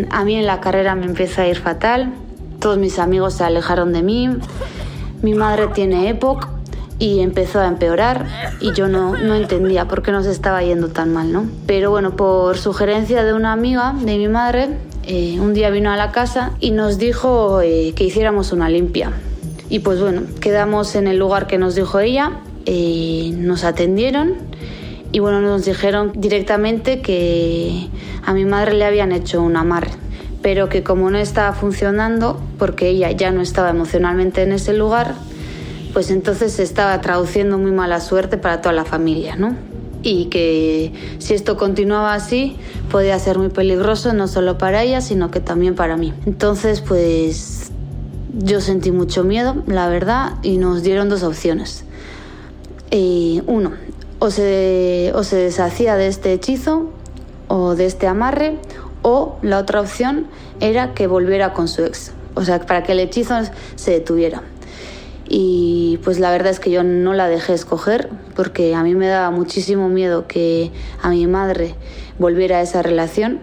a 0.09 0.25
mí 0.25 0.35
en 0.35 0.45
la 0.45 0.59
carrera 0.61 0.95
me 0.95 1.05
empezó 1.05 1.41
a 1.41 1.47
ir 1.47 1.57
fatal, 1.57 2.13
todos 2.59 2.77
mis 2.77 2.97
amigos 2.97 3.35
se 3.35 3.43
alejaron 3.43 3.93
de 3.93 4.01
mí, 4.01 4.29
mi 5.21 5.33
madre 5.35 5.67
tiene 5.67 6.09
EPOC 6.09 6.47
y 6.99 7.19
empezó 7.19 7.59
a 7.59 7.67
empeorar 7.67 8.25
y 8.61 8.73
yo 8.73 8.87
no, 8.87 9.17
no 9.17 9.35
entendía 9.35 9.87
por 9.87 10.01
qué 10.01 10.11
nos 10.11 10.25
estaba 10.25 10.63
yendo 10.63 10.87
tan 10.87 11.13
mal, 11.13 11.31
¿no? 11.31 11.45
Pero 11.67 11.91
bueno, 11.91 12.15
por 12.15 12.57
sugerencia 12.57 13.23
de 13.23 13.33
una 13.33 13.51
amiga 13.51 13.93
de 13.99 14.17
mi 14.17 14.27
madre, 14.27 14.69
eh, 15.03 15.37
un 15.39 15.53
día 15.53 15.69
vino 15.69 15.91
a 15.91 15.97
la 15.97 16.11
casa 16.11 16.51
y 16.59 16.71
nos 16.71 16.97
dijo 16.97 17.61
eh, 17.61 17.93
que 17.95 18.05
hiciéramos 18.05 18.51
una 18.53 18.69
limpia. 18.69 19.11
Y 19.69 19.79
pues 19.79 19.99
bueno, 19.99 20.21
quedamos 20.39 20.95
en 20.95 21.07
el 21.07 21.17
lugar 21.17 21.47
que 21.47 21.57
nos 21.57 21.75
dijo 21.75 21.99
ella 21.99 22.39
eh, 22.65 23.31
nos 23.35 23.63
atendieron 23.63 24.35
y 25.13 25.19
bueno, 25.19 25.41
nos 25.41 25.65
dijeron 25.65 26.11
directamente 26.15 27.01
que 27.01 27.87
a 28.25 28.33
mi 28.33 28.45
madre 28.45 28.73
le 28.73 28.83
habían 28.83 29.11
hecho 29.11 29.43
un 29.43 29.55
amarre, 29.55 29.91
pero 30.41 30.69
que 30.69 30.81
como 30.81 31.11
no 31.11 31.19
estaba 31.19 31.53
funcionando, 31.53 32.41
porque 32.57 32.89
ella 32.89 33.11
ya 33.11 33.31
no 33.31 33.41
estaba 33.41 33.69
emocionalmente 33.69 34.41
en 34.41 34.53
ese 34.53 34.73
lugar, 34.73 35.13
pues 35.93 36.09
entonces 36.09 36.53
se 36.53 36.63
estaba 36.63 36.99
traduciendo 37.01 37.59
muy 37.59 37.71
mala 37.71 37.99
suerte 37.99 38.37
para 38.37 38.61
toda 38.61 38.73
la 38.73 38.85
familia, 38.85 39.35
¿no? 39.35 39.55
Y 40.01 40.25
que 40.25 40.91
si 41.19 41.35
esto 41.35 41.57
continuaba 41.57 42.15
así, 42.15 42.57
podía 42.89 43.17
ser 43.19 43.37
muy 43.37 43.49
peligroso 43.49 44.13
no 44.13 44.27
solo 44.27 44.57
para 44.57 44.81
ella, 44.81 44.99
sino 44.99 45.29
que 45.29 45.41
también 45.41 45.75
para 45.75 45.95
mí. 45.95 46.11
Entonces, 46.25 46.81
pues 46.81 47.71
yo 48.35 48.61
sentí 48.61 48.91
mucho 48.91 49.23
miedo, 49.23 49.61
la 49.67 49.87
verdad, 49.89 50.33
y 50.41 50.57
nos 50.57 50.81
dieron 50.81 51.07
dos 51.07 51.21
opciones 51.21 51.85
uno, 53.47 53.71
o 54.19 54.29
se, 54.29 55.11
o 55.15 55.23
se 55.23 55.35
deshacía 55.37 55.95
de 55.95 56.07
este 56.07 56.33
hechizo 56.33 56.89
o 57.47 57.75
de 57.75 57.85
este 57.85 58.07
amarre, 58.07 58.57
o 59.01 59.37
la 59.41 59.59
otra 59.59 59.81
opción 59.81 60.27
era 60.59 60.93
que 60.93 61.07
volviera 61.07 61.53
con 61.53 61.67
su 61.67 61.83
ex, 61.83 62.13
o 62.35 62.43
sea, 62.43 62.59
para 62.61 62.83
que 62.83 62.93
el 62.93 62.99
hechizo 62.99 63.35
se 63.75 63.91
detuviera. 63.91 64.43
Y 65.27 65.99
pues 66.03 66.19
la 66.19 66.31
verdad 66.31 66.51
es 66.51 66.59
que 66.59 66.69
yo 66.69 66.83
no 66.83 67.13
la 67.13 67.27
dejé 67.27 67.53
escoger 67.53 68.09
porque 68.35 68.75
a 68.75 68.83
mí 68.83 68.93
me 68.93 69.07
daba 69.07 69.31
muchísimo 69.31 69.89
miedo 69.89 70.27
que 70.27 70.71
a 71.01 71.09
mi 71.09 71.27
madre 71.27 71.75
volviera 72.19 72.57
a 72.57 72.61
esa 72.61 72.81
relación 72.81 73.39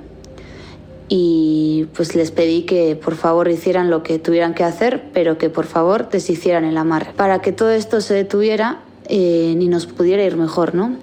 y 1.09 1.89
pues 1.97 2.15
les 2.15 2.31
pedí 2.31 2.63
que 2.63 2.95
por 2.95 3.17
favor 3.17 3.49
hicieran 3.49 3.91
lo 3.91 4.05
que 4.05 4.21
tuvieran 4.21 4.55
que 4.55 4.63
hacer, 4.63 5.11
pero 5.13 5.39
que 5.39 5.51
por 5.51 5.67
favor 5.67 6.09
deshicieran 6.09 6.65
el 6.65 6.77
amarre. 6.77 7.13
Para 7.17 7.41
que 7.41 7.51
todo 7.51 7.71
esto 7.71 8.01
se 8.01 8.15
detuviera, 8.15 8.79
eh, 9.11 9.55
ni 9.57 9.69
nos 9.69 9.87
pudiera 9.87 10.25
ir 10.25 10.37
mejor, 10.37 10.75
¿no? 10.75 10.97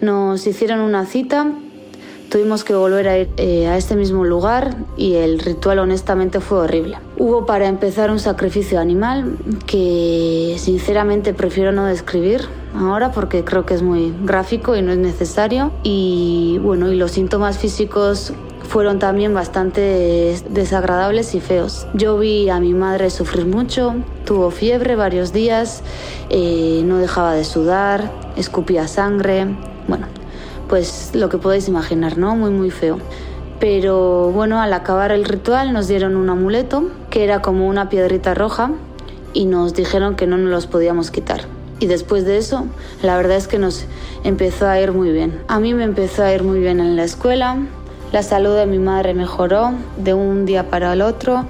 Nos 0.00 0.46
hicieron 0.46 0.80
una 0.80 1.04
cita, 1.04 1.52
tuvimos 2.30 2.64
que 2.64 2.74
volver 2.74 3.08
a 3.08 3.18
ir 3.18 3.28
eh, 3.36 3.66
a 3.66 3.76
este 3.76 3.96
mismo 3.96 4.24
lugar 4.24 4.76
y 4.96 5.14
el 5.14 5.40
ritual 5.40 5.80
honestamente 5.80 6.40
fue 6.40 6.58
horrible. 6.58 6.98
Hubo 7.18 7.44
para 7.44 7.66
empezar 7.66 8.10
un 8.10 8.20
sacrificio 8.20 8.80
animal 8.80 9.36
que 9.66 10.56
sinceramente 10.58 11.34
prefiero 11.34 11.72
no 11.72 11.84
describir 11.84 12.42
ahora 12.74 13.10
porque 13.10 13.44
creo 13.44 13.66
que 13.66 13.74
es 13.74 13.82
muy 13.82 14.14
gráfico 14.22 14.76
y 14.76 14.82
no 14.82 14.92
es 14.92 14.98
necesario 14.98 15.72
y 15.82 16.58
bueno 16.62 16.90
y 16.92 16.96
los 16.96 17.10
síntomas 17.10 17.58
físicos 17.58 18.32
fueron 18.70 19.00
también 19.00 19.34
bastante 19.34 20.40
desagradables 20.48 21.34
y 21.34 21.40
feos. 21.40 21.88
Yo 21.92 22.16
vi 22.18 22.48
a 22.50 22.60
mi 22.60 22.72
madre 22.72 23.10
sufrir 23.10 23.44
mucho, 23.44 23.96
tuvo 24.24 24.52
fiebre 24.52 24.94
varios 24.94 25.32
días, 25.32 25.82
eh, 26.28 26.80
no 26.84 26.98
dejaba 26.98 27.34
de 27.34 27.42
sudar, 27.42 28.12
escupía 28.36 28.86
sangre, 28.86 29.48
bueno, 29.88 30.06
pues 30.68 31.10
lo 31.14 31.28
que 31.28 31.36
podéis 31.36 31.66
imaginar, 31.66 32.16
¿no? 32.16 32.36
Muy, 32.36 32.52
muy 32.52 32.70
feo. 32.70 32.98
Pero 33.58 34.30
bueno, 34.30 34.60
al 34.60 34.72
acabar 34.72 35.10
el 35.10 35.24
ritual 35.24 35.72
nos 35.72 35.88
dieron 35.88 36.14
un 36.14 36.30
amuleto 36.30 36.92
que 37.10 37.24
era 37.24 37.42
como 37.42 37.66
una 37.66 37.88
piedrita 37.88 38.34
roja 38.34 38.70
y 39.32 39.46
nos 39.46 39.74
dijeron 39.74 40.14
que 40.14 40.28
no 40.28 40.38
nos 40.38 40.48
los 40.48 40.66
podíamos 40.68 41.10
quitar. 41.10 41.40
Y 41.80 41.86
después 41.86 42.24
de 42.24 42.36
eso, 42.36 42.66
la 43.02 43.16
verdad 43.16 43.36
es 43.36 43.48
que 43.48 43.58
nos 43.58 43.86
empezó 44.22 44.68
a 44.68 44.78
ir 44.80 44.92
muy 44.92 45.10
bien. 45.10 45.40
A 45.48 45.58
mí 45.58 45.74
me 45.74 45.82
empezó 45.82 46.22
a 46.22 46.32
ir 46.32 46.44
muy 46.44 46.60
bien 46.60 46.78
en 46.78 46.94
la 46.94 47.02
escuela, 47.02 47.56
la 48.12 48.22
salud 48.22 48.56
de 48.56 48.66
mi 48.66 48.78
madre 48.78 49.14
mejoró 49.14 49.72
de 49.96 50.14
un 50.14 50.44
día 50.46 50.68
para 50.68 50.92
el 50.92 51.02
otro. 51.02 51.46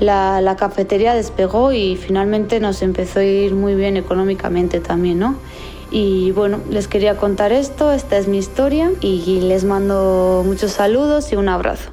La, 0.00 0.54
cafetería 0.58 1.14
despegó 1.14 1.72
y 1.72 1.96
finalmente 1.96 2.60
nos 2.60 2.82
empezó 2.82 3.18
a 3.18 3.24
ir 3.24 3.54
muy 3.54 3.74
bien 3.74 3.96
económicamente 3.96 4.80
también, 4.80 5.18
¿no? 5.18 5.36
Y 5.90 6.30
bueno, 6.32 6.60
les 6.70 6.86
quería 6.86 7.16
contar 7.16 7.50
esto, 7.50 7.92
esta 7.92 8.16
es 8.16 8.28
mi 8.28 8.38
historia 8.38 8.92
y 9.00 9.40
les 9.40 9.64
mando 9.64 10.44
muchos 10.46 10.72
saludos 10.72 11.32
y 11.32 11.36
un 11.36 11.48
abrazo. 11.48 11.90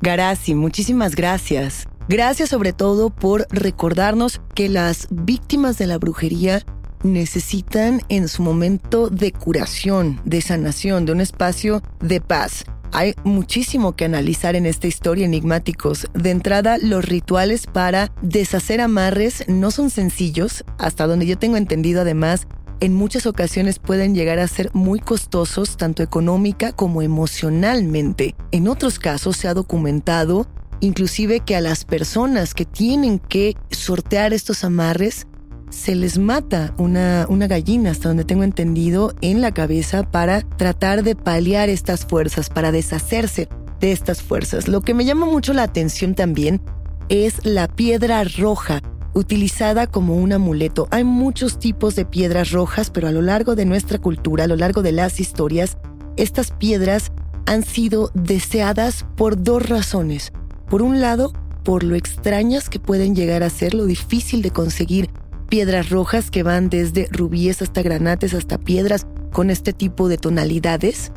Garasi, 0.00 0.54
muchísimas 0.54 1.16
gracias. 1.16 1.88
Gracias 2.08 2.50
sobre 2.50 2.72
todo 2.72 3.10
por 3.10 3.46
recordarnos 3.50 4.40
que 4.54 4.68
las 4.68 5.08
víctimas 5.10 5.78
de 5.78 5.86
la 5.86 5.98
brujería 5.98 6.62
necesitan 7.02 8.02
en 8.08 8.28
su 8.28 8.42
momento 8.42 9.08
de 9.08 9.32
curación, 9.32 10.20
de 10.24 10.40
sanación, 10.40 11.04
de 11.04 11.12
un 11.12 11.20
espacio 11.20 11.82
de 12.00 12.20
paz 12.20 12.64
Hay 12.94 13.14
muchísimo 13.24 13.96
que 13.96 14.04
analizar 14.04 14.54
en 14.54 14.66
esta 14.66 14.86
historia 14.86 15.24
enigmáticos. 15.24 16.08
De 16.12 16.30
entrada, 16.30 16.76
los 16.76 17.04
rituales 17.04 17.66
para 17.66 18.12
deshacer 18.20 18.82
amarres 18.82 19.44
no 19.48 19.70
son 19.70 19.88
sencillos, 19.88 20.62
hasta 20.78 21.06
donde 21.06 21.26
yo 21.26 21.38
tengo 21.38 21.56
entendido 21.56 22.02
además, 22.02 22.46
en 22.80 22.92
muchas 22.92 23.26
ocasiones 23.26 23.78
pueden 23.78 24.14
llegar 24.14 24.38
a 24.38 24.48
ser 24.48 24.68
muy 24.74 24.98
costosos 25.00 25.78
tanto 25.78 26.02
económica 26.02 26.72
como 26.72 27.00
emocionalmente. 27.00 28.34
En 28.50 28.68
otros 28.68 28.98
casos 28.98 29.36
se 29.38 29.48
ha 29.48 29.54
documentado 29.54 30.46
inclusive 30.80 31.40
que 31.40 31.56
a 31.56 31.60
las 31.60 31.84
personas 31.84 32.54
que 32.54 32.64
tienen 32.64 33.20
que 33.20 33.56
sortear 33.70 34.32
estos 34.32 34.64
amarres 34.64 35.28
se 35.72 35.94
les 35.94 36.18
mata 36.18 36.74
una, 36.76 37.26
una 37.28 37.46
gallina, 37.46 37.90
hasta 37.90 38.08
donde 38.08 38.24
tengo 38.24 38.44
entendido, 38.44 39.14
en 39.22 39.40
la 39.40 39.52
cabeza 39.52 40.02
para 40.08 40.42
tratar 40.42 41.02
de 41.02 41.16
paliar 41.16 41.70
estas 41.70 42.04
fuerzas, 42.04 42.50
para 42.50 42.70
deshacerse 42.70 43.48
de 43.80 43.92
estas 43.92 44.22
fuerzas. 44.22 44.68
Lo 44.68 44.82
que 44.82 44.94
me 44.94 45.04
llama 45.04 45.26
mucho 45.26 45.54
la 45.54 45.64
atención 45.64 46.14
también 46.14 46.60
es 47.08 47.44
la 47.44 47.68
piedra 47.68 48.22
roja, 48.24 48.80
utilizada 49.14 49.86
como 49.86 50.16
un 50.16 50.32
amuleto. 50.32 50.88
Hay 50.90 51.04
muchos 51.04 51.58
tipos 51.58 51.96
de 51.96 52.04
piedras 52.04 52.50
rojas, 52.50 52.90
pero 52.90 53.08
a 53.08 53.12
lo 53.12 53.22
largo 53.22 53.54
de 53.56 53.64
nuestra 53.64 53.98
cultura, 53.98 54.44
a 54.44 54.48
lo 54.48 54.56
largo 54.56 54.82
de 54.82 54.92
las 54.92 55.20
historias, 55.20 55.78
estas 56.16 56.50
piedras 56.50 57.12
han 57.46 57.64
sido 57.64 58.10
deseadas 58.14 59.06
por 59.16 59.42
dos 59.42 59.68
razones. 59.68 60.32
Por 60.68 60.82
un 60.82 61.00
lado, 61.00 61.32
por 61.64 61.82
lo 61.82 61.94
extrañas 61.96 62.68
que 62.68 62.78
pueden 62.78 63.14
llegar 63.14 63.42
a 63.42 63.50
ser, 63.50 63.74
lo 63.74 63.86
difícil 63.86 64.42
de 64.42 64.50
conseguir 64.50 65.10
piedras 65.52 65.90
rojas 65.90 66.30
que 66.30 66.42
van 66.42 66.70
desde 66.70 67.08
rubíes 67.12 67.60
hasta 67.60 67.82
granates 67.82 68.32
hasta 68.32 68.56
piedras 68.56 69.06
con 69.34 69.50
este 69.50 69.74
tipo 69.74 70.08
de 70.08 70.16
tonalidades, 70.16 71.12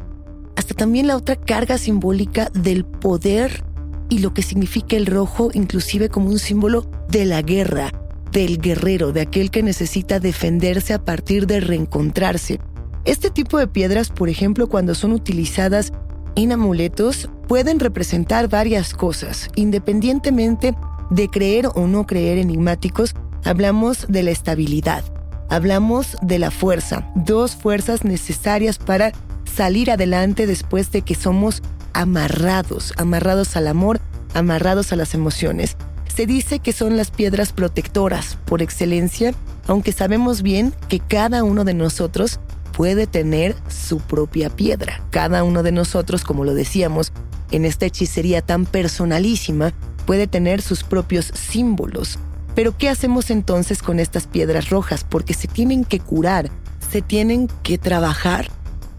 hasta 0.58 0.74
también 0.74 1.08
la 1.08 1.15
otra 1.15 1.38
carga 1.38 1.78
simbólica 1.78 2.50
del 2.54 2.84
poder 2.84 3.63
y 4.10 4.19
lo 4.19 4.34
que 4.34 4.41
significa 4.41 4.98
el 4.98 5.06
rojo 5.06 5.52
inclusive 5.54 6.10
como 6.10 6.28
un 6.28 6.39
símbolo 6.39 6.86
de 7.08 7.24
la 7.24 7.41
guerra, 7.43 7.93
del 8.34 8.58
guerrero, 8.60 9.13
de 9.13 9.21
aquel 9.21 9.52
que 9.52 9.63
necesita 9.63 10.19
defenderse 10.19 10.93
a 10.93 11.06
partir 11.06 11.48
de 11.48 11.62
reencontrarse. 11.62 12.60
Este 13.06 13.30
tipo 13.30 13.58
de 13.58 13.67
piedras, 13.67 14.10
por 14.10 14.28
ejemplo, 14.28 14.67
cuando 14.67 14.95
son 14.95 15.13
utilizadas 15.13 15.93
en 16.36 16.52
amuletos, 16.52 17.30
pueden 17.48 17.80
representar 17.80 18.50
varias 18.50 18.95
cosas, 18.95 19.48
independientemente 19.56 20.76
de 21.10 21.30
creer 21.30 21.69
o 21.74 21.88
no 21.88 22.06
creer 22.06 22.38
enigmáticos, 22.38 23.15
Hablamos 23.46 24.08
de 24.10 24.24
la 24.24 24.32
estabilidad, 24.32 25.04
hablamos 25.50 26.18
de 26.24 26.40
la 26.40 26.50
fuerza, 26.50 27.08
dos 27.14 27.56
fuerzas 27.56 28.04
necesarias 28.04 28.80
para 28.80 29.12
salir 29.46 29.92
adelante 29.92 30.48
después 30.48 30.92
de 30.92 31.04
que 31.04 31.14
somos 31.14 31.62
amarrados, 31.94 32.92
amarrados 32.98 33.56
al 33.56 33.68
amor, 33.68 34.00
amarrados 34.34 34.92
a 34.92 34.96
las 34.96 35.14
emociones. 35.14 35.78
Se 36.08 36.26
dice 36.26 36.58
que 36.58 36.74
son 36.74 36.98
las 36.98 37.12
piedras 37.12 37.54
protectoras 37.54 38.40
por 38.46 38.64
excelencia, 38.64 39.36
aunque 39.68 39.92
sabemos 39.92 40.42
bien 40.42 40.74
que 40.90 41.00
cada 41.00 41.44
uno 41.44 41.66
de 41.66 41.76
nosotros 41.76 42.40
puede 42.76 43.06
tener 43.06 43.56
su 43.68 44.00
propia 44.00 44.50
piedra. 44.50 45.06
Cada 45.12 45.44
uno 45.44 45.62
de 45.62 45.72
nosotros, 45.72 46.24
como 46.24 46.46
lo 46.46 46.56
decíamos, 46.56 47.14
en 47.52 47.66
esta 47.66 47.86
hechicería 47.86 48.42
tan 48.42 48.66
personalísima, 48.66 49.72
puede 50.08 50.26
tener 50.26 50.64
sus 50.64 50.84
propios 50.84 51.32
símbolos, 51.36 52.18
pero 52.56 52.76
¿qué 52.78 52.89
hacemos 52.89 53.30
entonces 53.30 53.84
con 53.84 54.00
estas 54.00 54.28
piedras 54.28 54.70
rojas? 54.70 55.06
Porque 55.08 55.34
se 55.34 55.48
tienen 55.48 55.84
que 55.84 56.00
curar, 56.00 56.50
se 56.91 57.02
tienen 57.02 57.50
que 57.62 57.78
trabajar 57.78 58.50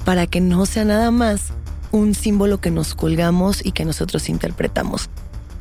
para 0.05 0.27
que 0.27 0.40
no 0.40 0.66
sea 0.66 0.85
nada 0.85 1.11
más 1.11 1.47
un 1.90 2.14
símbolo 2.14 2.61
que 2.61 2.71
nos 2.71 2.95
colgamos 2.95 3.64
y 3.64 3.73
que 3.73 3.85
nosotros 3.85 4.29
interpretamos. 4.29 5.09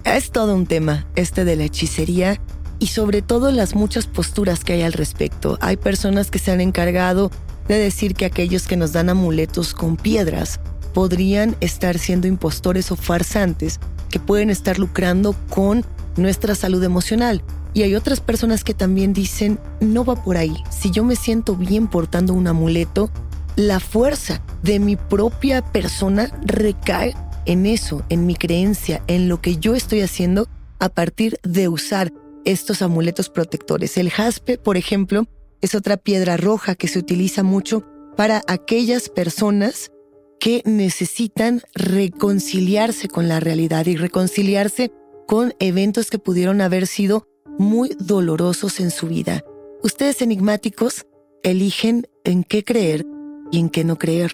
Es 0.03 0.31
todo 0.31 0.53
un 0.53 0.67
tema 0.67 1.07
este 1.15 1.45
de 1.45 1.55
la 1.55 1.63
hechicería 1.63 2.39
y 2.77 2.87
sobre 2.87 3.21
todo 3.21 3.51
las 3.51 3.73
muchas 3.73 4.05
posturas 4.05 4.63
que 4.63 4.73
hay 4.73 4.81
al 4.83 4.93
respecto. 4.93 5.57
Hay 5.61 5.77
personas 5.77 6.29
que 6.29 6.39
se 6.39 6.51
han 6.51 6.61
encargado 6.61 7.31
de 7.67 7.79
decir 7.79 8.13
que 8.13 8.25
aquellos 8.25 8.67
que 8.67 8.77
nos 8.77 8.91
dan 8.91 9.09
amuletos 9.09 9.73
con 9.73 9.95
piedras 9.95 10.59
podrían 10.93 11.55
estar 11.61 11.97
siendo 11.97 12.27
impostores 12.27 12.91
o 12.91 12.95
farsantes 12.95 13.79
que 14.09 14.19
pueden 14.19 14.49
estar 14.49 14.77
lucrando 14.77 15.35
con 15.49 15.85
nuestra 16.17 16.55
salud 16.55 16.83
emocional. 16.83 17.41
Y 17.75 17.83
hay 17.83 17.93
otras 17.93 18.21
personas 18.21 18.63
que 18.63 18.73
también 18.73 19.11
dicen, 19.11 19.59
no 19.81 20.05
va 20.05 20.23
por 20.23 20.37
ahí. 20.37 20.55
Si 20.71 20.91
yo 20.91 21.03
me 21.03 21.17
siento 21.17 21.57
bien 21.57 21.87
portando 21.87 22.33
un 22.33 22.47
amuleto, 22.47 23.11
la 23.57 23.81
fuerza 23.81 24.41
de 24.63 24.79
mi 24.79 24.95
propia 24.95 25.61
persona 25.61 26.31
recae 26.45 27.13
en 27.45 27.65
eso, 27.65 28.03
en 28.07 28.25
mi 28.25 28.35
creencia, 28.35 29.03
en 29.07 29.27
lo 29.27 29.41
que 29.41 29.57
yo 29.57 29.75
estoy 29.75 29.99
haciendo 29.99 30.47
a 30.79 30.87
partir 30.87 31.37
de 31.43 31.67
usar 31.67 32.13
estos 32.45 32.81
amuletos 32.81 33.29
protectores. 33.29 33.97
El 33.97 34.09
jaspe, 34.09 34.57
por 34.57 34.77
ejemplo, 34.77 35.27
es 35.59 35.75
otra 35.75 35.97
piedra 35.97 36.37
roja 36.37 36.75
que 36.75 36.87
se 36.87 36.99
utiliza 36.99 37.43
mucho 37.43 37.83
para 38.15 38.41
aquellas 38.47 39.09
personas 39.09 39.91
que 40.39 40.61
necesitan 40.63 41.61
reconciliarse 41.73 43.09
con 43.09 43.27
la 43.27 43.41
realidad 43.41 43.85
y 43.85 43.97
reconciliarse 43.97 44.93
con 45.27 45.53
eventos 45.59 46.09
que 46.09 46.19
pudieron 46.19 46.61
haber 46.61 46.87
sido 46.87 47.27
muy 47.57 47.95
dolorosos 47.99 48.79
en 48.79 48.91
su 48.91 49.07
vida. 49.07 49.43
Ustedes 49.83 50.21
enigmáticos 50.21 51.05
eligen 51.43 52.07
en 52.23 52.43
qué 52.43 52.63
creer 52.63 53.05
y 53.51 53.59
en 53.59 53.69
qué 53.69 53.83
no 53.83 53.97
creer. 53.97 54.33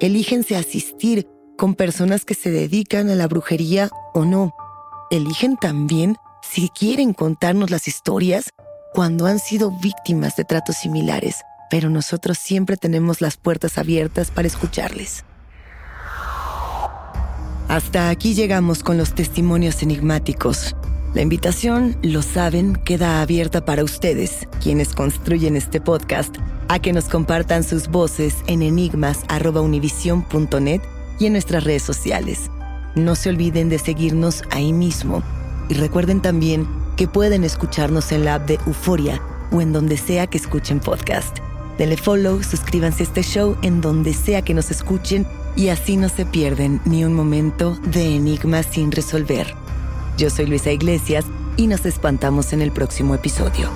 Elígense 0.00 0.56
asistir 0.56 1.26
con 1.56 1.74
personas 1.74 2.24
que 2.24 2.34
se 2.34 2.50
dedican 2.50 3.08
a 3.10 3.14
la 3.14 3.26
brujería 3.26 3.90
o 4.14 4.24
no. 4.24 4.54
Eligen 5.10 5.56
también 5.56 6.16
si 6.42 6.68
quieren 6.68 7.14
contarnos 7.14 7.70
las 7.70 7.88
historias 7.88 8.50
cuando 8.92 9.26
han 9.26 9.38
sido 9.38 9.70
víctimas 9.70 10.36
de 10.36 10.44
tratos 10.44 10.76
similares, 10.76 11.36
pero 11.70 11.90
nosotros 11.90 12.38
siempre 12.38 12.76
tenemos 12.76 13.20
las 13.20 13.36
puertas 13.36 13.78
abiertas 13.78 14.30
para 14.30 14.48
escucharles. 14.48 15.24
Hasta 17.68 18.08
aquí 18.08 18.34
llegamos 18.34 18.82
con 18.82 18.96
los 18.96 19.14
testimonios 19.14 19.82
enigmáticos. 19.82 20.74
La 21.14 21.22
invitación, 21.22 21.96
lo 22.02 22.20
saben, 22.20 22.74
queda 22.74 23.22
abierta 23.22 23.64
para 23.64 23.82
ustedes, 23.82 24.46
quienes 24.62 24.92
construyen 24.92 25.56
este 25.56 25.80
podcast, 25.80 26.36
a 26.68 26.80
que 26.80 26.92
nos 26.92 27.06
compartan 27.06 27.64
sus 27.64 27.88
voces 27.88 28.36
en 28.46 28.60
enigmas.univision.net 28.60 30.82
y 31.18 31.26
en 31.26 31.32
nuestras 31.32 31.64
redes 31.64 31.82
sociales. 31.82 32.50
No 32.94 33.14
se 33.14 33.30
olviden 33.30 33.70
de 33.70 33.78
seguirnos 33.78 34.42
ahí 34.50 34.74
mismo 34.74 35.22
y 35.70 35.74
recuerden 35.74 36.20
también 36.20 36.68
que 36.96 37.08
pueden 37.08 37.42
escucharnos 37.42 38.12
en 38.12 38.26
la 38.26 38.34
app 38.34 38.46
de 38.46 38.58
Euforia 38.66 39.22
o 39.50 39.62
en 39.62 39.72
donde 39.72 39.96
sea 39.96 40.26
que 40.26 40.36
escuchen 40.36 40.78
podcast. 40.78 41.38
Denle 41.78 41.96
follow, 41.96 42.42
suscríbanse 42.42 43.04
a 43.04 43.06
este 43.06 43.22
show 43.22 43.56
en 43.62 43.80
donde 43.80 44.12
sea 44.12 44.42
que 44.42 44.52
nos 44.52 44.70
escuchen 44.70 45.26
y 45.56 45.68
así 45.68 45.96
no 45.96 46.10
se 46.10 46.26
pierden 46.26 46.82
ni 46.84 47.02
un 47.04 47.14
momento 47.14 47.78
de 47.84 48.16
enigmas 48.16 48.66
sin 48.70 48.92
resolver. 48.92 49.54
Yo 50.18 50.30
soy 50.30 50.46
Luisa 50.46 50.72
Iglesias 50.72 51.26
y 51.56 51.68
nos 51.68 51.86
espantamos 51.86 52.52
en 52.52 52.60
el 52.60 52.72
próximo 52.72 53.14
episodio. 53.14 53.70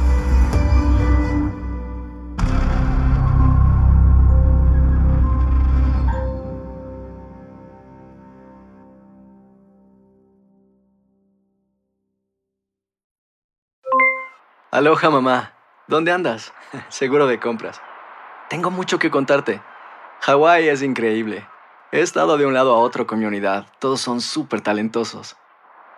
Aloha 14.73 15.11
mamá, 15.11 15.53
¿dónde 15.87 16.11
andas? 16.11 16.53
Seguro 16.89 17.29
de 17.29 17.39
compras. 17.39 17.81
Tengo 18.51 18.73
mucho 18.73 18.99
que 18.99 19.13
contarte. 19.13 19.63
Hawái 20.23 20.69
es 20.69 20.83
increíble. 20.83 21.47
He 21.93 22.01
estado 22.01 22.37
de 22.37 22.47
un 22.47 22.55
lado 22.55 22.75
a 22.75 22.79
otro 22.79 23.07
con 23.07 23.21
mi 23.21 23.27
unidad. 23.27 23.67
Todos 23.79 24.01
son 24.01 24.21
súper 24.21 24.61
talentosos. 24.61 25.37